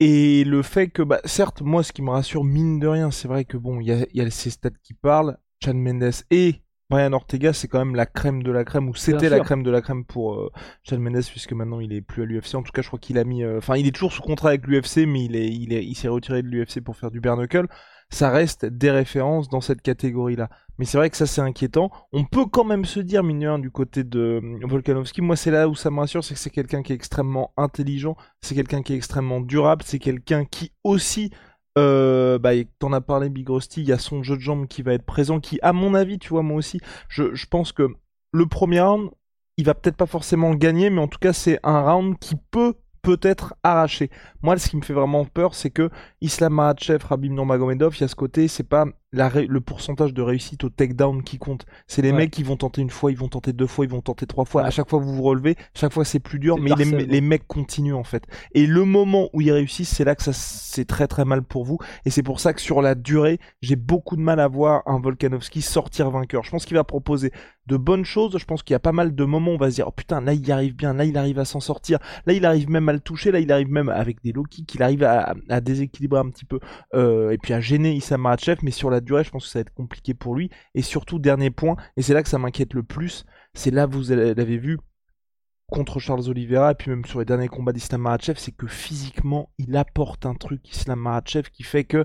Et 0.00 0.44
le 0.44 0.62
fait 0.62 0.88
que, 0.88 1.02
bah, 1.02 1.20
certes, 1.24 1.62
moi, 1.62 1.82
ce 1.82 1.92
qui 1.92 2.02
me 2.02 2.10
rassure, 2.10 2.44
mine 2.44 2.78
de 2.78 2.86
rien, 2.86 3.10
c'est 3.10 3.28
vrai 3.28 3.44
que 3.44 3.56
bon, 3.56 3.80
il 3.80 3.86
y 3.86 3.92
a, 3.92 4.06
y 4.12 4.20
a, 4.20 4.30
ces 4.30 4.50
stats 4.50 4.70
qui 4.82 4.94
parlent. 4.94 5.38
Chan 5.64 5.74
Mendes 5.74 6.12
et 6.30 6.60
Brian 6.90 7.12
Ortega, 7.14 7.52
c'est 7.52 7.66
quand 7.66 7.78
même 7.78 7.94
la 7.94 8.04
crème 8.04 8.42
de 8.42 8.52
la 8.52 8.64
crème, 8.64 8.88
ou 8.88 8.94
c'était 8.94 9.30
la 9.30 9.40
crème 9.40 9.62
de 9.62 9.70
la 9.70 9.80
crème 9.80 10.04
pour 10.04 10.34
euh, 10.34 10.52
Chan 10.82 10.98
Mendes, 10.98 11.24
puisque 11.30 11.52
maintenant 11.52 11.80
il 11.80 11.92
est 11.92 12.02
plus 12.02 12.22
à 12.22 12.26
l'UFC. 12.26 12.56
En 12.56 12.62
tout 12.62 12.72
cas, 12.72 12.82
je 12.82 12.88
crois 12.88 12.98
qu'il 12.98 13.18
a 13.18 13.24
mis. 13.24 13.42
Euh, 13.42 13.58
enfin, 13.58 13.76
il 13.76 13.86
est 13.86 13.92
toujours 13.92 14.12
sous 14.12 14.22
contrat 14.22 14.50
avec 14.50 14.66
l'UFC, 14.66 15.06
mais 15.06 15.24
il 15.24 15.34
est, 15.34 15.48
il 15.48 15.72
est, 15.72 15.84
il 15.84 15.94
s'est 15.94 16.08
retiré 16.08 16.42
de 16.42 16.48
l'UFC 16.48 16.80
pour 16.80 16.96
faire 16.96 17.10
du 17.10 17.20
bare 17.20 17.38
ça 18.10 18.30
reste 18.30 18.66
des 18.66 18.90
références 18.90 19.48
dans 19.48 19.60
cette 19.60 19.82
catégorie-là. 19.82 20.48
Mais 20.78 20.84
c'est 20.84 20.98
vrai 20.98 21.10
que 21.10 21.16
ça 21.16 21.26
c'est 21.26 21.40
inquiétant. 21.40 21.90
On 22.12 22.24
peut 22.24 22.46
quand 22.46 22.64
même 22.64 22.84
se 22.84 23.00
dire, 23.00 23.22
mignon, 23.22 23.58
du 23.58 23.70
côté 23.70 24.04
de 24.04 24.40
euh, 24.42 24.66
Volkanovski, 24.66 25.22
moi 25.22 25.36
c'est 25.36 25.50
là 25.50 25.68
où 25.68 25.74
ça 25.74 25.90
me 25.90 25.98
rassure, 25.98 26.22
c'est 26.22 26.34
que 26.34 26.40
c'est 26.40 26.50
quelqu'un 26.50 26.82
qui 26.82 26.92
est 26.92 26.96
extrêmement 26.96 27.52
intelligent, 27.56 28.16
c'est 28.40 28.54
quelqu'un 28.54 28.82
qui 28.82 28.92
est 28.92 28.96
extrêmement 28.96 29.40
durable, 29.40 29.82
c'est 29.84 29.98
quelqu'un 29.98 30.44
qui 30.44 30.72
aussi, 30.84 31.30
euh, 31.78 32.38
bah, 32.38 32.50
t'en 32.78 32.92
as 32.92 33.00
parlé 33.00 33.30
Big 33.30 33.48
Rusty, 33.48 33.82
il 33.82 33.88
y 33.88 33.92
a 33.92 33.98
son 33.98 34.22
jeu 34.22 34.36
de 34.36 34.42
jambes 34.42 34.66
qui 34.66 34.82
va 34.82 34.92
être 34.92 35.06
présent, 35.06 35.40
qui 35.40 35.58
à 35.62 35.72
mon 35.72 35.94
avis, 35.94 36.18
tu 36.18 36.28
vois, 36.28 36.42
moi 36.42 36.58
aussi, 36.58 36.80
je, 37.08 37.34
je 37.34 37.46
pense 37.46 37.72
que 37.72 37.88
le 38.32 38.46
premier 38.46 38.80
round, 38.80 39.10
il 39.56 39.64
va 39.64 39.74
peut-être 39.74 39.96
pas 39.96 40.06
forcément 40.06 40.54
gagner, 40.54 40.90
mais 40.90 41.00
en 41.00 41.08
tout 41.08 41.18
cas 41.18 41.32
c'est 41.32 41.58
un 41.62 41.80
round 41.80 42.18
qui 42.18 42.36
peut 42.50 42.74
peut-être 43.06 43.54
arraché. 43.62 44.10
Moi, 44.42 44.58
ce 44.58 44.68
qui 44.68 44.76
me 44.76 44.82
fait 44.82 44.92
vraiment 44.92 45.24
peur, 45.24 45.54
c'est 45.54 45.70
que 45.70 45.90
Islam 46.20 46.54
Makhachev, 46.54 47.04
Rabim 47.06 47.34
Nurmagomedov, 47.34 47.94
il 47.96 48.00
y 48.00 48.04
a 48.04 48.08
ce 48.08 48.16
côté, 48.16 48.48
c'est 48.48 48.64
pas 48.64 48.86
le 49.12 49.60
pourcentage 49.60 50.12
de 50.12 50.22
réussite 50.22 50.64
au 50.64 50.70
takedown 50.70 51.22
qui 51.22 51.38
compte. 51.38 51.66
C'est 51.86 52.02
les 52.02 52.12
mecs 52.12 52.32
qui 52.32 52.42
vont 52.42 52.56
tenter 52.56 52.82
une 52.82 52.90
fois, 52.90 53.12
ils 53.12 53.16
vont 53.16 53.28
tenter 53.28 53.52
deux 53.52 53.68
fois, 53.68 53.84
ils 53.84 53.90
vont 53.90 54.00
tenter 54.00 54.26
trois 54.26 54.44
fois. 54.44 54.64
À 54.64 54.70
chaque 54.70 54.90
fois, 54.90 54.98
vous 54.98 55.14
vous 55.14 55.22
relevez. 55.22 55.54
Chaque 55.72 55.92
fois, 55.92 56.04
c'est 56.04 56.18
plus 56.18 56.40
dur, 56.40 56.58
mais 56.58 56.72
les, 56.74 57.20
mecs 57.20 57.46
continuent 57.46 57.94
en 57.94 58.02
fait. 58.02 58.24
Et 58.52 58.66
le 58.66 58.84
moment 58.84 59.30
où 59.32 59.40
ils 59.40 59.52
réussissent, 59.52 59.94
c'est 59.94 60.04
là 60.04 60.16
que 60.16 60.24
ça 60.24 60.32
c'est 60.32 60.84
très 60.84 61.06
très 61.06 61.24
mal 61.24 61.42
pour 61.42 61.64
vous. 61.64 61.78
Et 62.04 62.10
c'est 62.10 62.24
pour 62.24 62.40
ça 62.40 62.52
que 62.52 62.60
sur 62.60 62.82
la 62.82 62.96
durée, 62.96 63.38
j'ai 63.62 63.76
beaucoup 63.76 64.16
de 64.16 64.20
mal 64.20 64.40
à 64.40 64.48
voir 64.48 64.82
un 64.86 64.98
Volkanovski 64.98 65.62
sortir 65.62 66.10
vainqueur. 66.10 66.42
Je 66.42 66.50
pense 66.50 66.66
qu'il 66.66 66.76
va 66.76 66.84
proposer 66.84 67.30
de 67.66 67.76
bonnes 67.76 68.04
choses. 68.04 68.36
Je 68.38 68.44
pense 68.44 68.62
qu'il 68.62 68.74
y 68.74 68.76
a 68.76 68.80
pas 68.80 68.92
mal 68.92 69.14
de 69.14 69.24
moments 69.24 69.52
où 69.52 69.54
on 69.54 69.58
va 69.58 69.70
se 69.70 69.76
dire, 69.76 69.88
oh 69.88 69.92
putain, 69.92 70.20
là 70.20 70.32
il 70.32 70.50
arrive 70.52 70.74
bien, 70.74 70.94
là 70.94 71.04
il 71.04 71.16
arrive 71.16 71.38
à 71.38 71.44
s'en 71.44 71.60
sortir, 71.60 71.98
là 72.26 72.32
il 72.32 72.44
arrive 72.46 72.70
même 72.70 72.88
à 72.88 72.92
le 72.92 73.00
toucher, 73.00 73.30
là 73.32 73.40
il 73.40 73.50
arrive 73.52 73.70
même 73.70 73.88
avec 73.88 74.22
des 74.22 74.32
low 74.32 74.44
kicks, 74.44 74.74
il 74.74 74.82
arrive 74.82 75.04
à, 75.04 75.34
déséquilibrer 75.60 76.20
un 76.20 76.30
petit 76.30 76.44
peu 76.44 76.60
euh, 76.94 77.30
et 77.30 77.38
puis 77.38 77.52
à 77.52 77.60
gêner 77.60 77.94
Issa 77.94 78.18
Marachev. 78.18 78.58
Mais 78.62 78.70
sur 78.70 78.90
la 78.90 79.00
durée, 79.00 79.24
je 79.24 79.30
pense 79.30 79.44
que 79.44 79.50
ça 79.50 79.58
va 79.58 79.62
être 79.62 79.74
compliqué 79.74 80.14
pour 80.14 80.34
lui. 80.34 80.50
Et 80.74 80.82
surtout, 80.82 81.18
dernier 81.18 81.50
point, 81.50 81.76
et 81.96 82.02
c'est 82.02 82.14
là 82.14 82.22
que 82.22 82.28
ça 82.28 82.38
m'inquiète 82.38 82.74
le 82.74 82.82
plus, 82.82 83.24
c'est 83.54 83.70
là, 83.70 83.86
vous 83.86 84.02
l'avez 84.10 84.58
vu, 84.58 84.78
contre 85.68 85.98
Charles 85.98 86.28
Oliveira, 86.28 86.72
et 86.72 86.74
puis 86.74 86.90
même 86.90 87.04
sur 87.04 87.18
les 87.18 87.24
derniers 87.24 87.48
combats 87.48 87.72
d'Islam 87.72 88.02
Makhachev, 88.02 88.38
c'est 88.38 88.52
que 88.52 88.66
physiquement, 88.66 89.50
il 89.58 89.76
apporte 89.76 90.26
un 90.26 90.34
truc, 90.34 90.60
Islam 90.70 91.00
Makhachev, 91.00 91.50
qui 91.50 91.62
fait 91.62 91.84
que... 91.84 92.04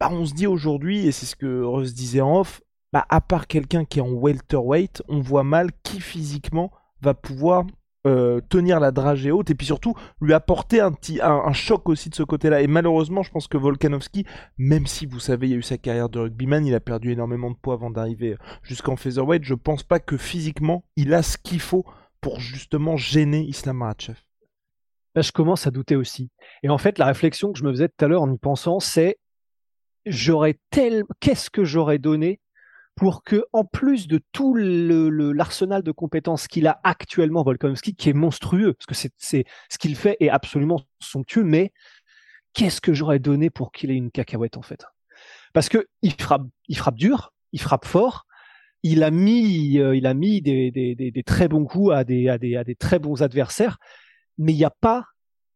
Bah, 0.00 0.08
on 0.10 0.24
se 0.24 0.32
dit 0.32 0.46
aujourd'hui, 0.46 1.06
et 1.06 1.12
c'est 1.12 1.26
ce 1.26 1.36
que 1.36 1.62
Rose 1.62 1.92
disait 1.92 2.22
en 2.22 2.40
off, 2.40 2.62
bah, 2.92 3.04
à 3.10 3.20
part 3.20 3.46
quelqu'un 3.46 3.84
qui 3.84 3.98
est 3.98 4.02
en 4.02 4.10
welterweight, 4.10 5.02
on 5.08 5.20
voit 5.20 5.44
mal 5.44 5.70
qui 5.82 6.00
physiquement 6.00 6.72
va 7.02 7.12
pouvoir 7.12 7.66
euh, 8.06 8.40
tenir 8.48 8.80
la 8.80 8.92
dragée 8.92 9.30
haute 9.30 9.50
et 9.50 9.54
puis 9.54 9.66
surtout 9.66 9.94
lui 10.22 10.32
apporter 10.32 10.80
un 10.80 10.90
petit 10.90 11.20
choc 11.52 11.90
aussi 11.90 12.08
de 12.08 12.14
ce 12.14 12.22
côté-là. 12.22 12.62
Et 12.62 12.66
malheureusement, 12.66 13.22
je 13.22 13.30
pense 13.30 13.46
que 13.46 13.58
Volkanovski, 13.58 14.24
même 14.56 14.86
si 14.86 15.04
vous 15.04 15.20
savez, 15.20 15.48
il 15.48 15.50
y 15.50 15.54
a 15.54 15.58
eu 15.58 15.62
sa 15.62 15.76
carrière 15.76 16.08
de 16.08 16.18
rugbyman, 16.18 16.64
il 16.64 16.74
a 16.74 16.80
perdu 16.80 17.12
énormément 17.12 17.50
de 17.50 17.56
poids 17.56 17.74
avant 17.74 17.90
d'arriver 17.90 18.36
jusqu'en 18.62 18.96
featherweight. 18.96 19.44
Je 19.44 19.54
pense 19.54 19.82
pas 19.82 20.00
que 20.00 20.16
physiquement, 20.16 20.82
il 20.96 21.12
a 21.12 21.22
ce 21.22 21.36
qu'il 21.36 21.60
faut 21.60 21.84
pour 22.22 22.40
justement 22.40 22.96
gêner 22.96 23.42
Islam 23.42 23.76
Makhachev. 23.76 24.18
Là, 25.14 25.20
je 25.20 25.32
commence 25.32 25.66
à 25.66 25.70
douter 25.70 25.96
aussi. 25.96 26.30
Et 26.62 26.70
en 26.70 26.78
fait, 26.78 26.96
la 26.96 27.04
réflexion 27.04 27.52
que 27.52 27.58
je 27.58 27.64
me 27.64 27.70
faisais 27.70 27.88
tout 27.88 28.04
à 28.04 28.08
l'heure 28.08 28.22
en 28.22 28.32
y 28.32 28.38
pensant, 28.38 28.80
c'est 28.80 29.18
j'aurais 30.06 30.58
tel, 30.70 31.04
qu'est-ce 31.20 31.50
que 31.50 31.64
j'aurais 31.64 31.98
donné 31.98 32.40
pour 32.96 33.22
que, 33.22 33.44
en 33.52 33.64
plus 33.64 34.08
de 34.08 34.20
tout 34.32 34.54
l'arsenal 34.54 35.82
de 35.82 35.92
compétences 35.92 36.48
qu'il 36.48 36.66
a 36.66 36.80
actuellement, 36.84 37.42
Volkanovski, 37.42 37.94
qui 37.94 38.10
est 38.10 38.14
monstrueux, 38.14 38.74
parce 38.74 38.86
que 38.86 39.08
c'est 39.16 39.44
ce 39.70 39.78
qu'il 39.78 39.96
fait 39.96 40.16
est 40.20 40.28
absolument 40.28 40.82
somptueux, 41.00 41.44
mais 41.44 41.72
qu'est-ce 42.52 42.80
que 42.80 42.92
j'aurais 42.92 43.18
donné 43.18 43.48
pour 43.48 43.72
qu'il 43.72 43.90
ait 43.90 43.96
une 43.96 44.10
cacahuète 44.10 44.56
en 44.56 44.62
fait? 44.62 44.84
Parce 45.52 45.68
que 45.68 45.88
il 46.02 46.12
frappe, 46.12 46.46
il 46.68 46.76
frappe 46.76 46.96
dur, 46.96 47.32
il 47.52 47.60
frappe 47.60 47.86
fort, 47.86 48.26
il 48.82 49.02
a 49.02 49.10
mis, 49.10 49.78
euh, 49.78 49.96
il 49.96 50.06
a 50.06 50.14
mis 50.14 50.40
des, 50.42 50.70
des, 50.70 50.94
des, 50.94 51.22
très 51.22 51.48
bons 51.48 51.64
coups 51.64 51.92
à 51.94 52.04
des, 52.04 52.28
à 52.28 52.38
des, 52.38 52.56
à 52.56 52.64
des 52.64 52.74
très 52.74 52.98
bons 52.98 53.22
adversaires, 53.22 53.78
mais 54.38 54.52
il 54.52 54.56
n'y 54.56 54.64
a 54.64 54.70
pas 54.70 55.06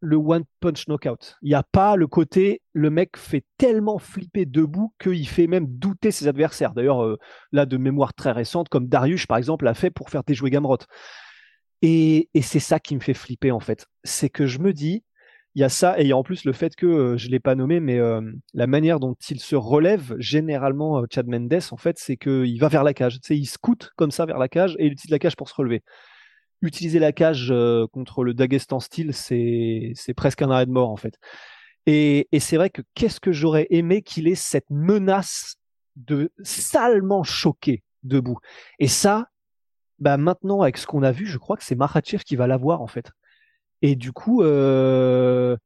le 0.04 0.16
one 0.16 0.44
punch 0.60 0.86
knockout. 0.86 1.36
Il 1.42 1.48
n'y 1.48 1.54
a 1.54 1.62
pas 1.62 1.96
le 1.96 2.06
côté, 2.06 2.60
le 2.72 2.90
mec 2.90 3.16
fait 3.16 3.44
tellement 3.58 3.98
flipper 3.98 4.46
debout 4.46 4.92
qu'il 5.00 5.26
fait 5.26 5.46
même 5.46 5.66
douter 5.66 6.10
ses 6.10 6.28
adversaires. 6.28 6.74
D'ailleurs, 6.74 7.02
euh, 7.02 7.18
là, 7.52 7.66
de 7.66 7.76
mémoire 7.76 8.14
très 8.14 8.32
récente, 8.32 8.68
comme 8.68 8.86
Darius, 8.86 9.26
par 9.26 9.38
exemple, 9.38 9.64
l'a 9.64 9.74
fait 9.74 9.90
pour 9.90 10.10
faire 10.10 10.22
déjouer 10.22 10.50
Gamrot. 10.50 10.78
Et, 11.82 12.28
c'est 12.40 12.60
ça 12.60 12.78
qui 12.78 12.94
me 12.94 13.00
fait 13.00 13.14
flipper, 13.14 13.50
en 13.50 13.60
fait. 13.60 13.86
C'est 14.04 14.30
que 14.30 14.46
je 14.46 14.58
me 14.58 14.72
dis, 14.72 15.04
il 15.54 15.60
y 15.60 15.64
a 15.64 15.68
ça, 15.68 15.98
et 15.98 16.02
il 16.02 16.08
y 16.08 16.12
a 16.12 16.16
en 16.16 16.22
plus 16.22 16.44
le 16.44 16.52
fait 16.52 16.74
que, 16.76 16.86
euh, 16.86 17.16
je 17.16 17.26
ne 17.26 17.32
l'ai 17.32 17.40
pas 17.40 17.54
nommé, 17.54 17.80
mais 17.80 17.98
euh, 17.98 18.20
la 18.54 18.66
manière 18.66 19.00
dont 19.00 19.16
il 19.30 19.40
se 19.40 19.56
relève, 19.56 20.14
généralement, 20.18 21.02
Chad 21.12 21.26
Mendes, 21.26 21.60
en 21.70 21.76
fait, 21.76 21.98
c'est 21.98 22.16
qu'il 22.16 22.58
va 22.60 22.68
vers 22.68 22.84
la 22.84 22.94
cage. 22.94 23.20
Tu 23.20 23.28
sais, 23.28 23.36
il 23.36 23.46
scoute 23.46 23.90
comme 23.96 24.10
ça 24.10 24.26
vers 24.26 24.38
la 24.38 24.48
cage 24.48 24.76
et 24.78 24.86
il 24.86 24.92
utilise 24.92 25.10
la 25.10 25.18
cage 25.18 25.36
pour 25.36 25.48
se 25.48 25.54
relever 25.54 25.82
utiliser 26.66 26.98
la 26.98 27.12
cage 27.12 27.48
euh, 27.50 27.86
contre 27.92 28.24
le 28.24 28.34
Dagestan 28.34 28.80
style, 28.80 29.12
c'est 29.12 29.94
presque 30.16 30.42
un 30.42 30.50
arrêt 30.50 30.66
de 30.66 30.70
mort 30.70 30.90
en 30.90 30.96
fait. 30.96 31.18
Et, 31.86 32.28
c'est 32.38 32.56
vrai 32.56 32.70
que 32.70 32.82
qu'est-ce 32.94 33.20
que 33.20 33.32
j'aurais 33.32 33.66
aimé 33.70 34.02
qu'il 34.02 34.28
ait 34.28 34.34
cette 34.34 34.70
menace 34.70 35.56
de 35.96 36.32
salement 36.42 37.22
choquer 37.22 37.82
debout. 38.02 38.38
Et 38.78 38.88
ça, 38.88 39.28
bah 39.98 40.16
maintenant 40.16 40.62
avec 40.62 40.78
ce 40.78 40.86
qu'on 40.86 41.02
a 41.02 41.12
vu, 41.12 41.26
je 41.26 41.38
crois 41.38 41.56
que 41.56 41.64
c'est 41.64 41.76
Makhachev 41.76 42.24
qui 42.24 42.36
va 42.36 42.46
l'avoir 42.46 42.80
en 42.82 42.86
fait. 42.86 43.12
Et 43.82 43.96
du 43.96 44.12
coup, 44.12 44.42
euh, 44.42 45.56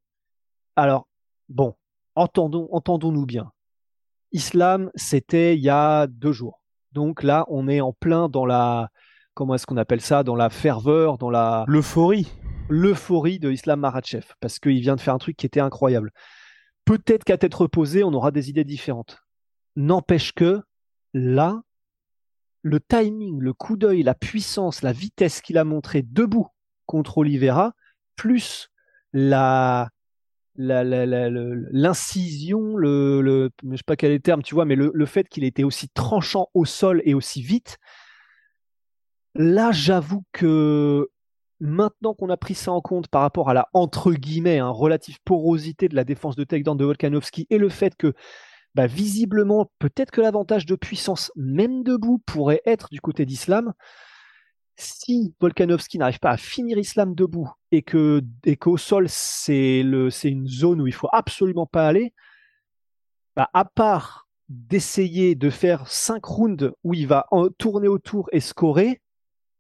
alors 0.77 1.09
bon, 1.49 1.75
entendons, 2.15 2.69
entendons-nous 2.73 3.27
bien. 3.27 3.53
Islam, 4.33 4.91
c'était 4.95 5.57
il 5.57 5.63
y 5.63 5.71
a 5.71 6.07
deux 6.07 6.33
jours. 6.33 6.63
Donc 6.93 7.23
là, 7.23 7.47
on 7.49 7.69
est 7.69 7.81
en 7.81 7.93
plein 7.93 8.29
dans 8.29 8.45
la 8.45 8.91
comment 9.39 9.55
est-ce 9.55 9.67
qu'on 9.67 9.77
appelle 9.77 10.01
ça, 10.01 10.25
dans 10.25 10.35
la 10.35 10.51
ferveur, 10.51 11.17
dans 11.17 11.31
la 11.31 11.65
l'euphorie, 11.69 12.27
l'euphorie 12.69 13.39
de 13.39 13.53
Islam 13.53 13.79
Makhachev, 13.79 14.25
parce 14.41 14.59
qu'il 14.59 14.81
vient 14.81 14.97
de 14.97 15.01
faire 15.01 15.15
un 15.15 15.19
truc 15.19 15.37
qui 15.37 15.47
était 15.47 15.61
incroyable. 15.61 16.11
Peut-être 16.85 17.23
qu'à 17.23 17.39
tête 17.39 17.55
reposée, 17.55 18.03
on 18.03 18.13
aura 18.15 18.33
des 18.33 18.51
idées 18.51 18.65
différentes. 18.65 19.21
N'empêche 19.77 20.33
que 20.33 20.61
là, 21.15 21.63
le 22.63 22.81
timing, 22.81 23.39
le 23.39 23.53
coup 23.53 23.77
d'œil, 23.77 24.03
la 24.03 24.17
puissance, 24.17 24.83
la 24.83 24.91
vitesse 24.91 25.41
qu'il 25.41 25.57
a 25.57 25.63
montré 25.63 26.03
debout 26.03 26.49
contre 26.87 27.19
Oliveira, 27.19 27.75
plus 28.17 28.71
la 29.13 29.89
l'incision, 30.57 32.77
le, 32.77 33.23
le, 33.23 33.51
je 33.71 33.77
sais 33.77 33.85
pas 33.87 33.95
quel 33.95 34.11
est 34.11 34.15
le 34.15 34.21
terme, 34.21 34.43
tu 34.43 34.57
vois, 34.57 34.65
mais 34.65 34.75
le, 34.75 34.91
le 34.93 35.07
fait 35.07 35.29
qu'il 35.29 35.45
était 35.45 35.63
aussi 35.63 35.89
tranchant 35.91 36.49
au 36.55 36.65
sol 36.65 37.01
et 37.05 37.15
aussi 37.15 37.43
vite, 37.43 37.79
Là, 39.39 39.71
j'avoue 39.71 40.25
que 40.33 41.09
maintenant 41.61 42.13
qu'on 42.13 42.29
a 42.29 42.37
pris 42.37 42.55
ça 42.55 42.73
en 42.73 42.81
compte 42.81 43.07
par 43.07 43.23
rapport 43.23 43.49
à 43.49 43.55
la 43.55 43.69
entre 43.73 44.13
guillemets 44.13 44.59
hein, 44.59 44.69
relative 44.69 45.19
porosité 45.25 45.89
de 45.89 45.95
la 45.95 46.03
défense 46.03 46.35
de 46.35 46.43
takedown 46.43 46.77
de 46.77 46.85
Volkanovski 46.85 47.47
et 47.49 47.59
le 47.59 47.69
fait 47.69 47.97
que 47.97 48.15
bah, 48.75 48.89
visiblement 48.89 49.71
peut-être 49.79 50.11
que 50.11 50.21
l'avantage 50.21 50.67
de 50.67 50.75
puissance 50.75 51.31
même 51.37 51.85
debout 51.85 52.19
pourrait 52.27 52.63
être 52.67 52.89
du 52.91 53.01
côté 53.01 53.27
d'Islam. 53.27 53.75
Si 54.75 55.35
Volkanovski 55.41 55.99
n'arrive 55.99 56.19
pas 56.19 56.31
à 56.31 56.37
finir 56.37 56.77
Islam 56.77 57.15
debout 57.15 57.51
et 57.71 57.83
que 57.83 58.23
et 58.45 58.57
qu'au 58.57 58.77
sol 58.77 59.07
c'est 59.09 59.85
le 59.85 60.09
une 60.25 60.49
zone 60.49 60.81
où 60.81 60.89
il 60.89 60.95
faut 60.95 61.09
absolument 61.13 61.67
pas 61.67 61.87
aller, 61.87 62.13
bah, 63.37 63.51
à 63.55 63.65
part 63.65 64.29
d'essayer 64.49 65.37
de 65.37 65.49
faire 65.49 65.87
cinq 65.87 66.25
rounds 66.25 66.73
où 66.83 66.95
il 66.95 67.07
va 67.07 67.27
tourner 67.59 67.87
autour 67.87 68.29
et 68.33 68.41
scorer, 68.41 69.01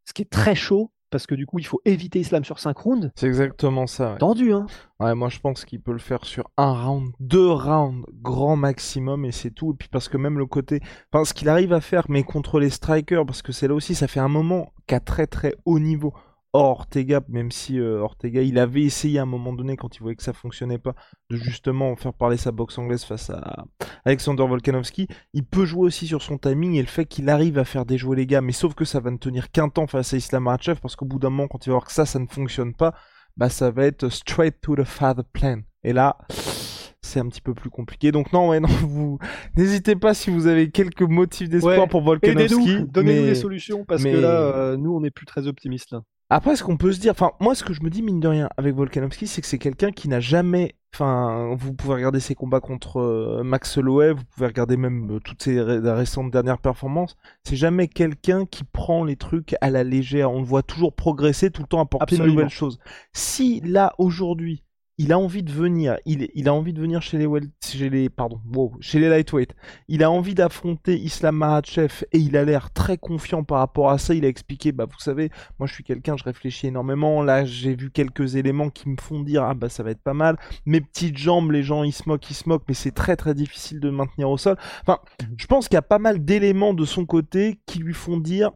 ce 0.08 0.14
qui 0.14 0.22
est 0.22 0.30
très 0.30 0.54
chaud 0.54 0.90
parce 1.10 1.26
que 1.26 1.34
du 1.34 1.44
coup 1.44 1.58
il 1.58 1.66
faut 1.66 1.82
éviter 1.84 2.20
Islam 2.20 2.42
sur 2.42 2.58
5 2.58 2.78
rounds. 2.78 3.10
C'est 3.14 3.26
exactement 3.26 3.86
ça. 3.86 4.16
Tendu 4.18 4.54
hein. 4.54 4.64
Ouais, 5.00 5.14
moi 5.14 5.28
je 5.28 5.38
pense 5.38 5.66
qu'il 5.66 5.82
peut 5.82 5.92
le 5.92 5.98
faire 5.98 6.24
sur 6.24 6.50
un 6.56 6.72
round, 6.72 7.12
deux 7.20 7.50
rounds, 7.50 8.06
grand 8.22 8.56
maximum 8.56 9.26
et 9.26 9.32
c'est 9.32 9.50
tout. 9.50 9.72
Et 9.72 9.76
puis 9.76 9.88
parce 9.90 10.08
que 10.08 10.16
même 10.16 10.38
le 10.38 10.46
côté, 10.46 10.80
enfin 11.12 11.26
ce 11.26 11.34
qu'il 11.34 11.50
arrive 11.50 11.74
à 11.74 11.82
faire, 11.82 12.06
mais 12.08 12.22
contre 12.22 12.58
les 12.58 12.70
strikers, 12.70 13.26
parce 13.26 13.42
que 13.42 13.52
c'est 13.52 13.68
là 13.68 13.74
aussi, 13.74 13.94
ça 13.94 14.08
fait 14.08 14.20
un 14.20 14.28
moment 14.28 14.72
qu'à 14.86 15.00
très 15.00 15.26
très 15.26 15.54
haut 15.66 15.78
niveau. 15.78 16.14
Ortega, 16.52 17.20
même 17.28 17.50
si 17.50 17.78
euh, 17.78 18.00
Ortega, 18.00 18.42
il 18.42 18.58
avait 18.58 18.82
essayé 18.82 19.18
à 19.18 19.22
un 19.22 19.26
moment 19.26 19.52
donné, 19.52 19.76
quand 19.76 19.96
il 19.96 20.00
voyait 20.00 20.16
que 20.16 20.22
ça 20.22 20.32
fonctionnait 20.32 20.78
pas, 20.78 20.94
de 21.30 21.36
justement 21.36 21.94
faire 21.96 22.14
parler 22.14 22.36
sa 22.36 22.52
boxe 22.52 22.78
anglaise 22.78 23.04
face 23.04 23.30
à 23.30 23.66
Alexander 24.04 24.46
Volkanovski, 24.46 25.08
il 25.34 25.44
peut 25.44 25.66
jouer 25.66 25.82
aussi 25.82 26.06
sur 26.06 26.22
son 26.22 26.38
timing 26.38 26.74
et 26.74 26.80
le 26.80 26.86
fait 26.86 27.04
qu'il 27.04 27.28
arrive 27.28 27.58
à 27.58 27.64
faire 27.64 27.84
déjouer 27.84 28.16
les 28.16 28.26
gars, 28.26 28.40
mais 28.40 28.52
sauf 28.52 28.74
que 28.74 28.84
ça 28.84 29.00
va 29.00 29.10
ne 29.10 29.18
tenir 29.18 29.50
qu'un 29.50 29.68
temps 29.68 29.86
face 29.86 30.14
à 30.14 30.16
Islam 30.16 30.44
Makhachev, 30.44 30.80
parce 30.80 30.96
qu'au 30.96 31.04
bout 31.04 31.18
d'un 31.18 31.30
moment, 31.30 31.48
quand 31.48 31.66
il 31.66 31.70
va 31.70 31.74
voir 31.74 31.86
que 31.86 31.92
ça, 31.92 32.06
ça 32.06 32.18
ne 32.18 32.26
fonctionne 32.26 32.74
pas, 32.74 32.94
bah 33.36 33.48
ça 33.48 33.70
va 33.70 33.84
être 33.84 34.08
straight 34.08 34.60
to 34.60 34.74
the 34.74 34.84
father 34.84 35.24
plan. 35.32 35.60
Et 35.84 35.92
là, 35.92 36.16
c'est 37.02 37.20
un 37.20 37.28
petit 37.28 37.40
peu 37.40 37.54
plus 37.54 37.70
compliqué. 37.70 38.10
Donc 38.10 38.32
non, 38.32 38.48
ouais, 38.48 38.60
non, 38.60 38.68
vous 38.68 39.18
n'hésitez 39.56 39.96
pas 39.96 40.14
si 40.14 40.30
vous 40.30 40.46
avez 40.46 40.70
quelques 40.70 41.02
motifs 41.02 41.48
d'espoir 41.48 41.88
pour 41.88 42.02
Volkanovski. 42.02 42.84
Donnez-nous 42.84 43.26
des 43.26 43.34
solutions 43.34 43.84
parce 43.84 44.02
que 44.02 44.08
là, 44.08 44.40
euh, 44.40 44.76
nous, 44.76 44.94
on 44.94 45.04
est 45.04 45.10
plus 45.10 45.26
très 45.26 45.46
optimistes 45.46 45.92
là. 45.92 46.02
Après, 46.30 46.56
ce 46.56 46.62
qu'on 46.62 46.76
peut 46.76 46.92
se 46.92 47.00
dire, 47.00 47.12
enfin, 47.12 47.32
moi, 47.40 47.54
ce 47.54 47.64
que 47.64 47.72
je 47.72 47.82
me 47.82 47.88
dis, 47.88 48.02
mine 48.02 48.20
de 48.20 48.28
rien, 48.28 48.50
avec 48.58 48.74
Volkanovski, 48.74 49.26
c'est 49.26 49.40
que 49.40 49.46
c'est 49.46 49.58
quelqu'un 49.58 49.92
qui 49.92 50.08
n'a 50.08 50.20
jamais, 50.20 50.74
enfin, 50.94 51.54
vous 51.58 51.72
pouvez 51.72 51.94
regarder 51.94 52.20
ses 52.20 52.34
combats 52.34 52.60
contre 52.60 53.00
euh, 53.00 53.42
Max 53.42 53.78
Holloway, 53.78 54.12
vous 54.12 54.24
pouvez 54.24 54.46
regarder 54.46 54.76
même 54.76 55.10
euh, 55.10 55.20
toutes 55.20 55.42
ses 55.42 55.58
récentes 55.58 56.30
dernières 56.30 56.58
performances, 56.58 57.16
c'est 57.44 57.56
jamais 57.56 57.88
quelqu'un 57.88 58.44
qui 58.44 58.64
prend 58.64 59.04
les 59.04 59.16
trucs 59.16 59.56
à 59.62 59.70
la 59.70 59.84
légère, 59.84 60.30
on 60.30 60.40
le 60.40 60.46
voit 60.46 60.62
toujours 60.62 60.94
progresser, 60.94 61.50
tout 61.50 61.62
le 61.62 61.68
temps 61.68 61.80
apporter 61.80 62.18
de 62.18 62.26
nouvelles 62.26 62.50
choses. 62.50 62.78
Si, 63.14 63.60
là, 63.60 63.94
aujourd'hui, 63.96 64.64
il 64.98 65.12
a 65.12 65.18
envie 65.18 65.44
de 65.44 65.52
venir, 65.52 65.96
il, 66.06 66.48
a 66.48 66.52
envie 66.52 66.72
de 66.72 66.80
venir 66.80 67.00
chez 67.02 67.18
les, 67.18 67.28
chez 67.64 67.88
les, 67.88 68.08
pardon, 68.08 68.40
chez 68.80 68.98
les 68.98 69.08
lightweight. 69.08 69.54
Il 69.86 70.02
a 70.02 70.10
envie 70.10 70.34
d'affronter 70.34 70.98
Islam 70.98 71.36
Makhachev 71.36 72.04
et 72.12 72.18
il 72.18 72.36
a 72.36 72.44
l'air 72.44 72.72
très 72.72 72.98
confiant 72.98 73.44
par 73.44 73.58
rapport 73.58 73.90
à 73.90 73.98
ça. 73.98 74.12
Il 74.14 74.24
a 74.24 74.28
expliqué, 74.28 74.72
bah 74.72 74.86
vous 74.86 74.98
savez, 74.98 75.30
moi 75.60 75.68
je 75.68 75.74
suis 75.74 75.84
quelqu'un, 75.84 76.16
je 76.16 76.24
réfléchis 76.24 76.66
énormément. 76.66 77.22
Là, 77.22 77.44
j'ai 77.44 77.76
vu 77.76 77.92
quelques 77.92 78.34
éléments 78.34 78.70
qui 78.70 78.88
me 78.88 78.96
font 79.00 79.20
dire, 79.20 79.44
ah 79.44 79.54
bah 79.54 79.68
ça 79.68 79.84
va 79.84 79.92
être 79.92 80.02
pas 80.02 80.14
mal. 80.14 80.36
Mes 80.66 80.80
petites 80.80 81.16
jambes, 81.16 81.52
les 81.52 81.62
gens 81.62 81.84
ils 81.84 81.92
se 81.92 82.08
moquent, 82.08 82.28
ils 82.30 82.34
se 82.34 82.48
moquent, 82.48 82.64
mais 82.66 82.74
c'est 82.74 82.92
très 82.92 83.14
très 83.16 83.34
difficile 83.34 83.78
de 83.78 83.90
maintenir 83.90 84.28
au 84.28 84.36
sol. 84.36 84.56
Enfin, 84.82 84.98
je 85.36 85.46
pense 85.46 85.68
qu'il 85.68 85.76
y 85.76 85.78
a 85.78 85.82
pas 85.82 86.00
mal 86.00 86.24
d'éléments 86.24 86.74
de 86.74 86.84
son 86.84 87.06
côté 87.06 87.60
qui 87.66 87.78
lui 87.78 87.94
font 87.94 88.18
dire, 88.18 88.50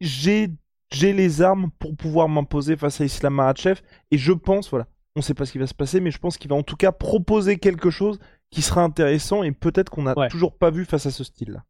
j'ai 0.00 0.48
j'ai 0.92 1.12
les 1.12 1.42
armes 1.42 1.70
pour 1.80 1.96
pouvoir 1.96 2.28
m'imposer 2.28 2.76
face 2.76 3.00
à 3.00 3.04
Islam 3.04 3.34
Makhachev 3.34 3.80
et 4.12 4.18
je 4.18 4.32
pense, 4.32 4.70
voilà, 4.70 4.86
on 5.16 5.20
ne 5.20 5.22
sait 5.22 5.34
pas 5.34 5.46
ce 5.46 5.52
qui 5.52 5.58
va 5.58 5.66
se 5.66 5.74
passer, 5.74 6.00
mais 6.00 6.10
je 6.10 6.18
pense 6.18 6.36
qu'il 6.36 6.50
va 6.50 6.56
en 6.56 6.62
tout 6.62 6.76
cas 6.76 6.92
proposer 6.92 7.56
quelque 7.56 7.88
chose 7.88 8.18
qui 8.50 8.60
sera 8.60 8.82
intéressant 8.82 9.42
et 9.42 9.50
peut-être 9.50 9.90
qu'on 9.90 10.02
n'a 10.02 10.14
toujours 10.28 10.56
pas 10.56 10.70
vu 10.70 10.84
face 10.84 11.06
à 11.06 11.10
ce 11.10 11.24
style-là. 11.24 11.64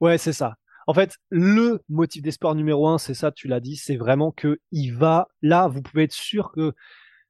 Ouais, 0.00 0.16
c'est 0.16 0.32
ça. 0.32 0.56
En 0.86 0.94
fait, 0.94 1.16
le 1.28 1.82
motif 1.90 2.22
d'espoir 2.22 2.54
numéro 2.54 2.88
un, 2.88 2.96
c'est 2.96 3.14
ça, 3.14 3.30
tu 3.32 3.48
l'as 3.48 3.60
dit, 3.60 3.76
c'est 3.76 3.96
vraiment 3.96 4.32
que 4.32 4.60
il 4.72 4.92
va. 4.92 5.28
Là, 5.42 5.68
vous 5.68 5.82
pouvez 5.82 6.04
être 6.04 6.12
sûr 6.12 6.52
que 6.52 6.72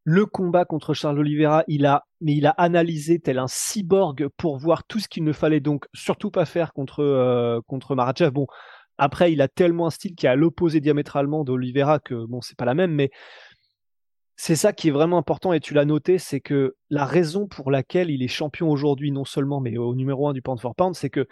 le 0.04 0.24
combat 0.24 0.64
contre 0.64 0.94
Charles 0.94 1.18
Oliveira, 1.18 1.64
il 1.66 1.84
a, 1.84 2.04
mais 2.20 2.34
il 2.34 2.46
a 2.46 2.50
analysé 2.50 3.18
tel 3.18 3.38
un 3.38 3.48
cyborg 3.48 4.28
pour 4.36 4.58
voir 4.58 4.84
tout 4.84 5.00
ce 5.00 5.08
qu'il 5.08 5.24
ne 5.24 5.32
fallait 5.32 5.60
donc 5.60 5.86
surtout 5.94 6.30
pas 6.30 6.44
faire 6.44 6.72
contre 6.72 7.00
euh, 7.00 7.60
contre 7.66 7.96
Marachev. 7.96 8.30
Bon, 8.30 8.46
après, 8.98 9.32
il 9.32 9.42
a 9.42 9.48
tellement 9.48 9.88
un 9.88 9.90
style 9.90 10.14
qui 10.14 10.26
est 10.26 10.28
à 10.28 10.36
l'opposé 10.36 10.80
diamétralement 10.80 11.42
d'Oliveira 11.42 11.98
que 11.98 12.26
bon, 12.26 12.40
c'est 12.40 12.56
pas 12.56 12.64
la 12.64 12.74
même, 12.74 12.92
mais 12.92 13.10
c'est 14.36 14.56
ça 14.56 14.72
qui 14.72 14.88
est 14.88 14.90
vraiment 14.90 15.18
important 15.18 15.52
et 15.52 15.60
tu 15.60 15.74
l'as 15.74 15.84
noté, 15.84 16.18
c'est 16.18 16.40
que 16.40 16.76
la 16.90 17.04
raison 17.04 17.46
pour 17.46 17.70
laquelle 17.70 18.10
il 18.10 18.22
est 18.22 18.28
champion 18.28 18.70
aujourd'hui, 18.70 19.12
non 19.12 19.24
seulement 19.24 19.60
mais 19.60 19.76
au 19.78 19.94
numéro 19.94 20.28
un 20.28 20.32
du 20.32 20.42
pound 20.42 20.60
for 20.60 20.74
pound, 20.74 20.94
c'est 20.94 21.10
que 21.10 21.26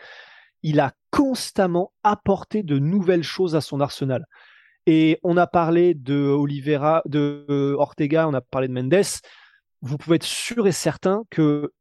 il 0.63 0.79
a 0.79 0.93
constamment 1.11 1.93
apporté 2.05 2.63
de 2.63 2.79
nouvelles 2.79 3.25
choses 3.25 3.57
à 3.57 3.61
son 3.61 3.81
arsenal. 3.81 4.27
Et 4.87 5.19
on 5.23 5.37
a 5.37 5.47
parlé 5.47 5.95
de 5.95 6.15
Oliveira, 6.15 7.03
de 7.07 7.45
euh, 7.49 7.75
Ortega, 7.77 8.29
on 8.29 8.35
a 8.35 8.41
parlé 8.41 8.69
de 8.69 8.73
Mendes. 8.73 9.05
Vous 9.81 9.99
pouvez 9.99 10.17
être 10.17 10.25
sûr 10.25 10.67
et 10.69 10.73
certain 10.73 11.25
que 11.31 11.73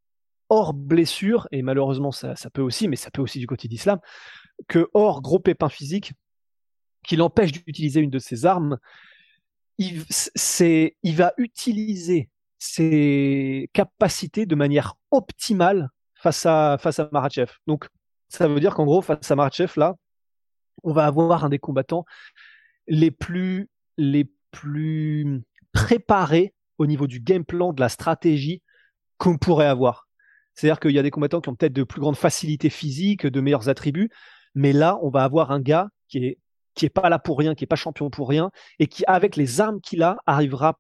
hors 0.50 0.74
blessure, 0.74 1.48
et 1.52 1.62
malheureusement 1.62 2.12
ça, 2.12 2.36
ça 2.36 2.50
peut 2.50 2.62
aussi, 2.62 2.88
mais 2.88 2.96
ça 2.96 3.12
peut 3.12 3.22
aussi 3.22 3.40
du 3.40 3.48
côté 3.48 3.68
d'Islam, 3.68 4.00
que 4.68 4.90
hors 4.94 5.22
gros 5.22 5.40
pépin 5.40 5.70
physique 5.70 6.14
qui 7.04 7.16
l'empêche 7.16 7.52
d'utiliser 7.52 8.02
une 8.02 8.10
de 8.10 8.20
ses 8.20 8.46
armes, 8.46 8.78
il, 9.82 10.06
il 11.04 11.16
va 11.16 11.34
utiliser 11.38 12.30
ses 12.60 13.70
capacités 13.74 14.46
de 14.46 14.56
manière 14.56 14.96
optimale 15.10 15.90
face 16.16 16.46
à, 16.46 16.78
face. 16.80 17.02
Donc, 17.66 17.88
ça 18.30 18.48
veut 18.48 18.60
dire 18.60 18.76
qu'en 18.76 18.86
gros, 18.86 19.02
face 19.02 19.32
à 19.32 19.36
Marachev, 19.36 19.74
là, 19.78 19.96
on 20.84 20.94
va 20.94 21.06
avoir 21.06 21.44
un 21.44 21.50
des 21.50 21.60
combattants 21.60 22.06
les 22.88 23.12
plus, 23.12 23.70
les 23.98 24.32
plus 24.52 25.42
préparés 25.72 26.54
au 26.78 26.86
niveau 26.86 27.08
du 27.08 27.20
game 27.20 27.46
plan, 27.46 27.74
de 27.74 27.82
la 27.82 27.90
stratégie 27.90 28.62
qu'on 29.18 29.38
pourrait 29.38 29.68
avoir. 29.68 30.08
C'est-à-dire 30.54 30.80
qu'il 30.80 30.92
y 30.92 31.00
a 31.00 31.04
des 31.04 31.12
combattants 31.12 31.42
qui 31.42 31.50
ont 31.50 31.56
peut-être 31.56 31.74
de 31.74 31.84
plus 31.84 32.02
grandes 32.02 32.18
facilités 32.18 32.70
physiques, 32.70 33.26
de 33.26 33.42
meilleurs 33.42 33.70
attributs, 33.70 34.12
mais 34.54 34.74
là, 34.74 35.00
on 35.02 35.10
va 35.10 35.24
avoir 35.24 35.52
un 35.52 35.60
gars 35.60 35.90
qui 36.08 36.26
est 36.26 36.38
qui 36.76 36.86
est 36.86 36.90
pas 36.90 37.10
là 37.10 37.20
pour 37.20 37.38
rien, 37.38 37.56
qui 37.56 37.64
est 37.64 37.68
pas 37.68 37.76
champion 37.76 38.10
pour 38.10 38.30
rien, 38.30 38.52
et 38.80 38.88
qui, 38.88 39.04
avec 39.08 39.36
les 39.36 39.62
armes 39.62 39.82
qu'il 39.82 40.04
a, 40.04 40.18
arrivera 40.26 40.80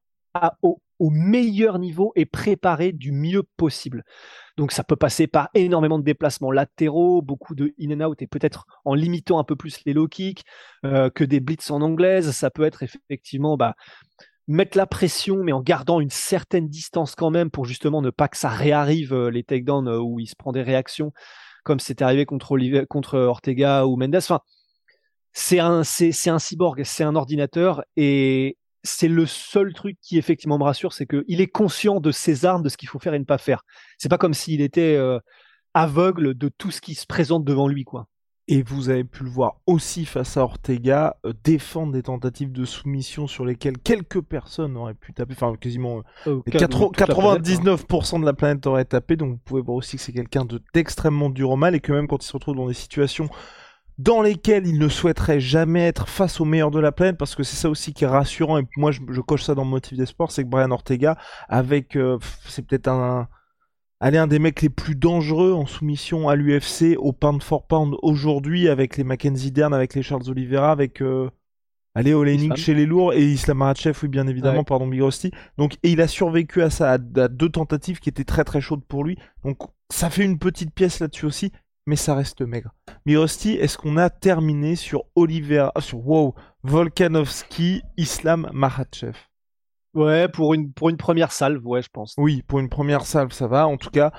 au, 0.61 0.79
meilleur 0.99 1.79
niveau 1.79 2.11
et 2.15 2.27
préparé 2.27 2.91
du 2.91 3.11
mieux 3.11 3.41
possible. 3.57 4.03
Donc 4.55 4.71
ça 4.71 4.83
peut 4.83 4.95
passer 4.95 5.25
par 5.25 5.49
énormément 5.55 5.97
de 5.97 6.03
déplacements 6.03 6.51
latéraux, 6.51 7.23
beaucoup 7.23 7.55
de 7.55 7.73
in 7.81 7.99
and 7.99 8.07
out, 8.07 8.21
et 8.21 8.27
peut-être 8.27 8.65
en 8.85 8.93
limitant 8.93 9.39
un 9.39 9.43
peu 9.43 9.55
plus 9.55 9.79
les 9.85 9.93
low 9.93 10.07
kicks, 10.07 10.43
euh, 10.85 11.09
que 11.09 11.23
des 11.23 11.39
blitz 11.39 11.71
en 11.71 11.81
anglaise. 11.81 12.29
Ça 12.31 12.51
peut 12.51 12.63
être 12.63 12.83
effectivement 12.83 13.57
bah, 13.57 13.73
mettre 14.47 14.77
la 14.77 14.85
pression, 14.85 15.37
mais 15.43 15.53
en 15.53 15.61
gardant 15.61 15.99
une 16.01 16.11
certaine 16.11 16.67
distance 16.67 17.15
quand 17.15 17.31
même 17.31 17.49
pour 17.49 17.65
justement 17.65 18.03
ne 18.03 18.11
pas 18.11 18.27
que 18.27 18.37
ça 18.37 18.49
réarrive 18.49 19.13
euh, 19.13 19.31
les 19.31 19.43
takedowns 19.43 19.87
euh, 19.87 19.97
où 19.97 20.19
il 20.19 20.27
se 20.27 20.35
prend 20.35 20.51
des 20.51 20.61
réactions, 20.61 21.13
comme 21.63 21.79
c'est 21.79 22.03
arrivé 22.03 22.25
contre, 22.25 22.85
contre 22.85 23.17
Ortega 23.17 23.87
ou 23.87 23.95
Mendes. 23.95 24.17
Enfin, 24.17 24.41
c'est 25.33 25.59
un, 25.59 25.83
c'est, 25.83 26.29
un 26.29 26.39
cyborg, 26.39 26.83
c'est 26.83 27.03
un 27.03 27.15
ordinateur, 27.15 27.83
et 27.95 28.57
c'est 28.83 29.07
le 29.07 29.25
seul 29.25 29.73
truc 29.73 29.97
qui 30.01 30.17
effectivement 30.17 30.57
me 30.57 30.63
rassure, 30.63 30.93
c'est 30.93 31.05
qu'il 31.05 31.41
est 31.41 31.47
conscient 31.47 31.99
de 31.99 32.11
ses 32.11 32.45
armes, 32.45 32.63
de 32.63 32.69
ce 32.69 32.77
qu'il 32.77 32.89
faut 32.89 32.99
faire 32.99 33.13
et 33.13 33.19
ne 33.19 33.25
pas 33.25 33.37
faire. 33.37 33.63
C'est 33.97 34.09
pas 34.09 34.17
comme 34.17 34.33
s'il 34.33 34.61
était 34.61 34.95
euh, 34.95 35.19
aveugle 35.73 36.33
de 36.33 36.49
tout 36.49 36.71
ce 36.71 36.81
qui 36.81 36.95
se 36.95 37.05
présente 37.05 37.45
devant 37.45 37.67
lui, 37.67 37.83
quoi. 37.83 38.07
Et 38.47 38.63
vous 38.63 38.89
avez 38.89 39.05
pu 39.05 39.23
le 39.23 39.29
voir 39.29 39.61
aussi 39.65 40.03
face 40.03 40.35
à 40.35 40.41
Ortega 40.41 41.15
euh, 41.25 41.31
défendre 41.43 41.93
des 41.93 42.03
tentatives 42.03 42.51
de 42.51 42.65
soumission 42.65 43.27
sur 43.27 43.45
lesquelles 43.45 43.77
quelques 43.77 44.21
personnes 44.21 44.75
auraient 44.75 44.95
pu 44.95 45.13
taper, 45.13 45.33
enfin 45.33 45.55
quasiment 45.55 46.01
euh, 46.27 46.41
99% 46.47 48.19
de 48.19 48.25
la 48.25 48.33
planète 48.33 48.65
aurait 48.67 48.83
tapé. 48.83 49.15
Donc 49.15 49.33
vous 49.33 49.37
pouvez 49.37 49.61
voir 49.61 49.77
aussi 49.77 49.95
que 49.95 50.01
c'est 50.01 50.11
quelqu'un 50.11 50.45
d'extrêmement 50.73 51.29
dur 51.29 51.51
au 51.51 51.55
mal 51.55 51.75
et 51.75 51.79
que 51.79 51.93
même 51.93 52.07
quand 52.07 52.21
il 52.21 52.27
se 52.27 52.33
retrouve 52.33 52.55
dans 52.55 52.67
des 52.67 52.73
situations 52.73 53.29
dans 54.01 54.21
lesquels 54.21 54.65
il 54.65 54.79
ne 54.79 54.87
souhaiterait 54.87 55.39
jamais 55.39 55.85
être 55.85 56.07
face 56.07 56.41
au 56.41 56.45
meilleur 56.45 56.71
de 56.71 56.79
la 56.79 56.91
planète, 56.91 57.17
parce 57.17 57.35
que 57.35 57.43
c'est 57.43 57.55
ça 57.55 57.69
aussi 57.69 57.93
qui 57.93 58.03
est 58.03 58.07
rassurant, 58.07 58.57
et 58.57 58.63
moi 58.75 58.91
je, 58.91 59.21
coche 59.21 59.43
ça 59.43 59.53
dans 59.53 59.63
le 59.63 59.69
motif 59.69 59.97
d'espoir, 59.97 60.31
c'est 60.31 60.43
que 60.43 60.49
Brian 60.49 60.71
Ortega, 60.71 61.17
avec, 61.49 61.95
euh, 61.95 62.17
c'est 62.47 62.65
peut-être 62.65 62.87
un, 62.87 63.27
allez, 63.99 64.17
un 64.17 64.27
des 64.27 64.39
mecs 64.39 64.61
les 64.61 64.69
plus 64.69 64.95
dangereux 64.95 65.53
en 65.53 65.67
soumission 65.67 66.29
à 66.29 66.35
l'UFC, 66.35 66.97
au 66.97 67.13
pound 67.13 67.43
for 67.43 67.67
pound 67.67 67.95
aujourd'hui, 68.01 68.69
avec 68.69 68.97
les 68.97 69.03
Mackenzie 69.03 69.51
Dern, 69.51 69.73
avec 69.73 69.93
les 69.93 70.01
Charles 70.01 70.27
Oliveira, 70.29 70.71
avec, 70.71 71.01
euh, 71.01 71.29
allez, 71.93 72.15
Olenik 72.15 72.55
chez 72.55 72.73
les 72.73 72.87
lourds, 72.87 73.13
et 73.13 73.23
Islam 73.23 73.59
Makhachev, 73.59 73.99
oui, 74.01 74.09
bien 74.09 74.25
évidemment, 74.25 74.63
pardon, 74.63 74.87
Big 74.87 75.01
Rusty. 75.01 75.31
Donc, 75.59 75.77
et 75.83 75.91
il 75.91 76.01
a 76.01 76.07
survécu 76.07 76.63
à 76.63 76.71
ça, 76.71 76.91
à, 76.91 76.93
à 76.93 77.27
deux 77.27 77.49
tentatives 77.49 77.99
qui 77.99 78.09
étaient 78.09 78.23
très 78.23 78.45
très 78.45 78.61
chaudes 78.61 78.83
pour 78.83 79.03
lui. 79.03 79.17
Donc, 79.43 79.57
ça 79.91 80.09
fait 80.09 80.23
une 80.23 80.39
petite 80.39 80.73
pièce 80.73 80.99
là-dessus 80.99 81.25
aussi 81.25 81.51
mais 81.91 81.97
ça 81.97 82.15
reste 82.15 82.41
maigre. 82.41 82.73
Mirosti, 83.05 83.51
est-ce 83.51 83.77
qu'on 83.77 83.97
a 83.97 84.09
terminé 84.09 84.77
sur 84.77 85.03
Oliver, 85.13 85.67
ah, 85.75 85.81
sur 85.81 86.07
wow, 86.07 86.35
Volkanovski, 86.63 87.81
Islam 87.97 88.49
Makhachev? 88.53 89.17
Ouais, 89.93 90.29
pour 90.29 90.53
une, 90.53 90.71
pour 90.71 90.87
une 90.87 90.95
première 90.95 91.33
salve, 91.33 91.67
ouais, 91.67 91.81
je 91.81 91.89
pense. 91.91 92.13
Oui, 92.17 92.43
pour 92.47 92.59
une 92.59 92.69
première 92.69 93.01
salve, 93.05 93.33
ça 93.33 93.47
va. 93.47 93.67
En 93.67 93.75
tout 93.75 93.89
cas, 93.89 94.13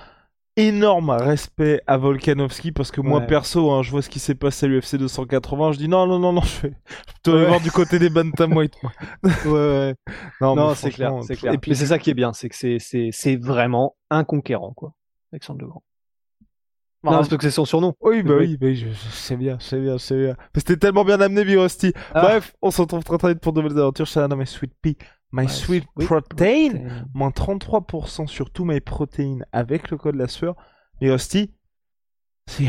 énorme 0.59 1.09
respect 1.13 1.81
à 1.87 1.97
Volkanovski 1.97 2.73
parce 2.73 2.91
que 2.91 3.01
moi 3.01 3.23
perso, 3.23 3.71
hein, 3.71 3.83
je 3.83 3.91
vois 3.91 4.03
ce 4.03 4.11
qui 4.11 4.19
s'est 4.19 4.35
passé 4.35 4.67
à 4.67 4.69
l'UFC 4.69 4.97
280, 4.97 5.73
je 5.73 5.79
dis 5.79 5.89
non, 5.89 6.07
non, 6.07 6.19
non, 6.19 6.35
non, 6.35 6.43
je 6.43 6.67
vais 6.67 6.75
plutôt 7.07 7.39
voir 7.47 7.63
du 7.63 7.71
côté 7.71 7.99
des 7.99 8.11
bantamweight. 8.11 8.75
ouais, 9.25 9.51
ouais. 9.51 9.95
Non, 10.43 10.75
c'est 10.75 10.91
clair, 10.91 11.15
c'est 11.23 11.37
clair. 11.37 11.55
Et 11.55 11.57
puis 11.57 11.75
c'est 11.75 11.87
ça 11.87 11.99
qui 11.99 12.11
est 12.11 12.15
bien, 12.15 12.35
c'est 12.35 12.51
que 12.51 12.79
c'est 12.79 13.37
vraiment 13.37 13.97
un 14.11 14.25
conquérant, 14.25 14.75
quoi, 14.75 14.93
Alexandre 15.33 15.63
Legrand. 15.63 15.83
Non, 17.05 17.13
parce 17.13 17.29
que 17.29 17.43
c'est 17.43 17.51
son 17.51 17.65
surnom. 17.65 17.95
Oui, 18.01 18.23
bah 18.23 18.35
oui, 18.39 18.77
je, 18.77 18.93
sais 19.11 19.37
bien, 19.37 19.59
sais 19.59 19.81
bien, 19.81 19.99
sais 19.99 20.17
bien. 20.17 20.37
C'était 20.55 20.77
tellement 20.77 21.05
bien 21.05 21.21
amené, 21.21 21.45
Birosti. 21.45 21.93
Ah. 22.15 22.23
Bref, 22.23 22.55
on 22.63 22.71
se 22.71 22.81
retrouve 22.81 23.03
très 23.03 23.19
très 23.19 23.29
vite 23.31 23.41
pour 23.41 23.53
de 23.53 23.61
nouvelles 23.61 23.79
aventures. 23.79 24.07
Je 24.07 24.35
My 24.35 24.47
Sweet 24.47 24.73
Pea, 24.81 24.97
My 25.33 25.49
Sweet, 25.49 25.85
protein. 26.05 27.05
Moins 27.13 27.31
33% 27.31 28.29
sur 28.29 28.51
tous 28.51 28.65
mes 28.65 28.81
protéines 28.81 29.45
avec 29.51 29.91
le 29.91 29.97
code 29.97 30.15
la 30.15 30.29
sueur. 30.29 30.55
Birosti, 31.01 31.51
c'est 32.47 32.69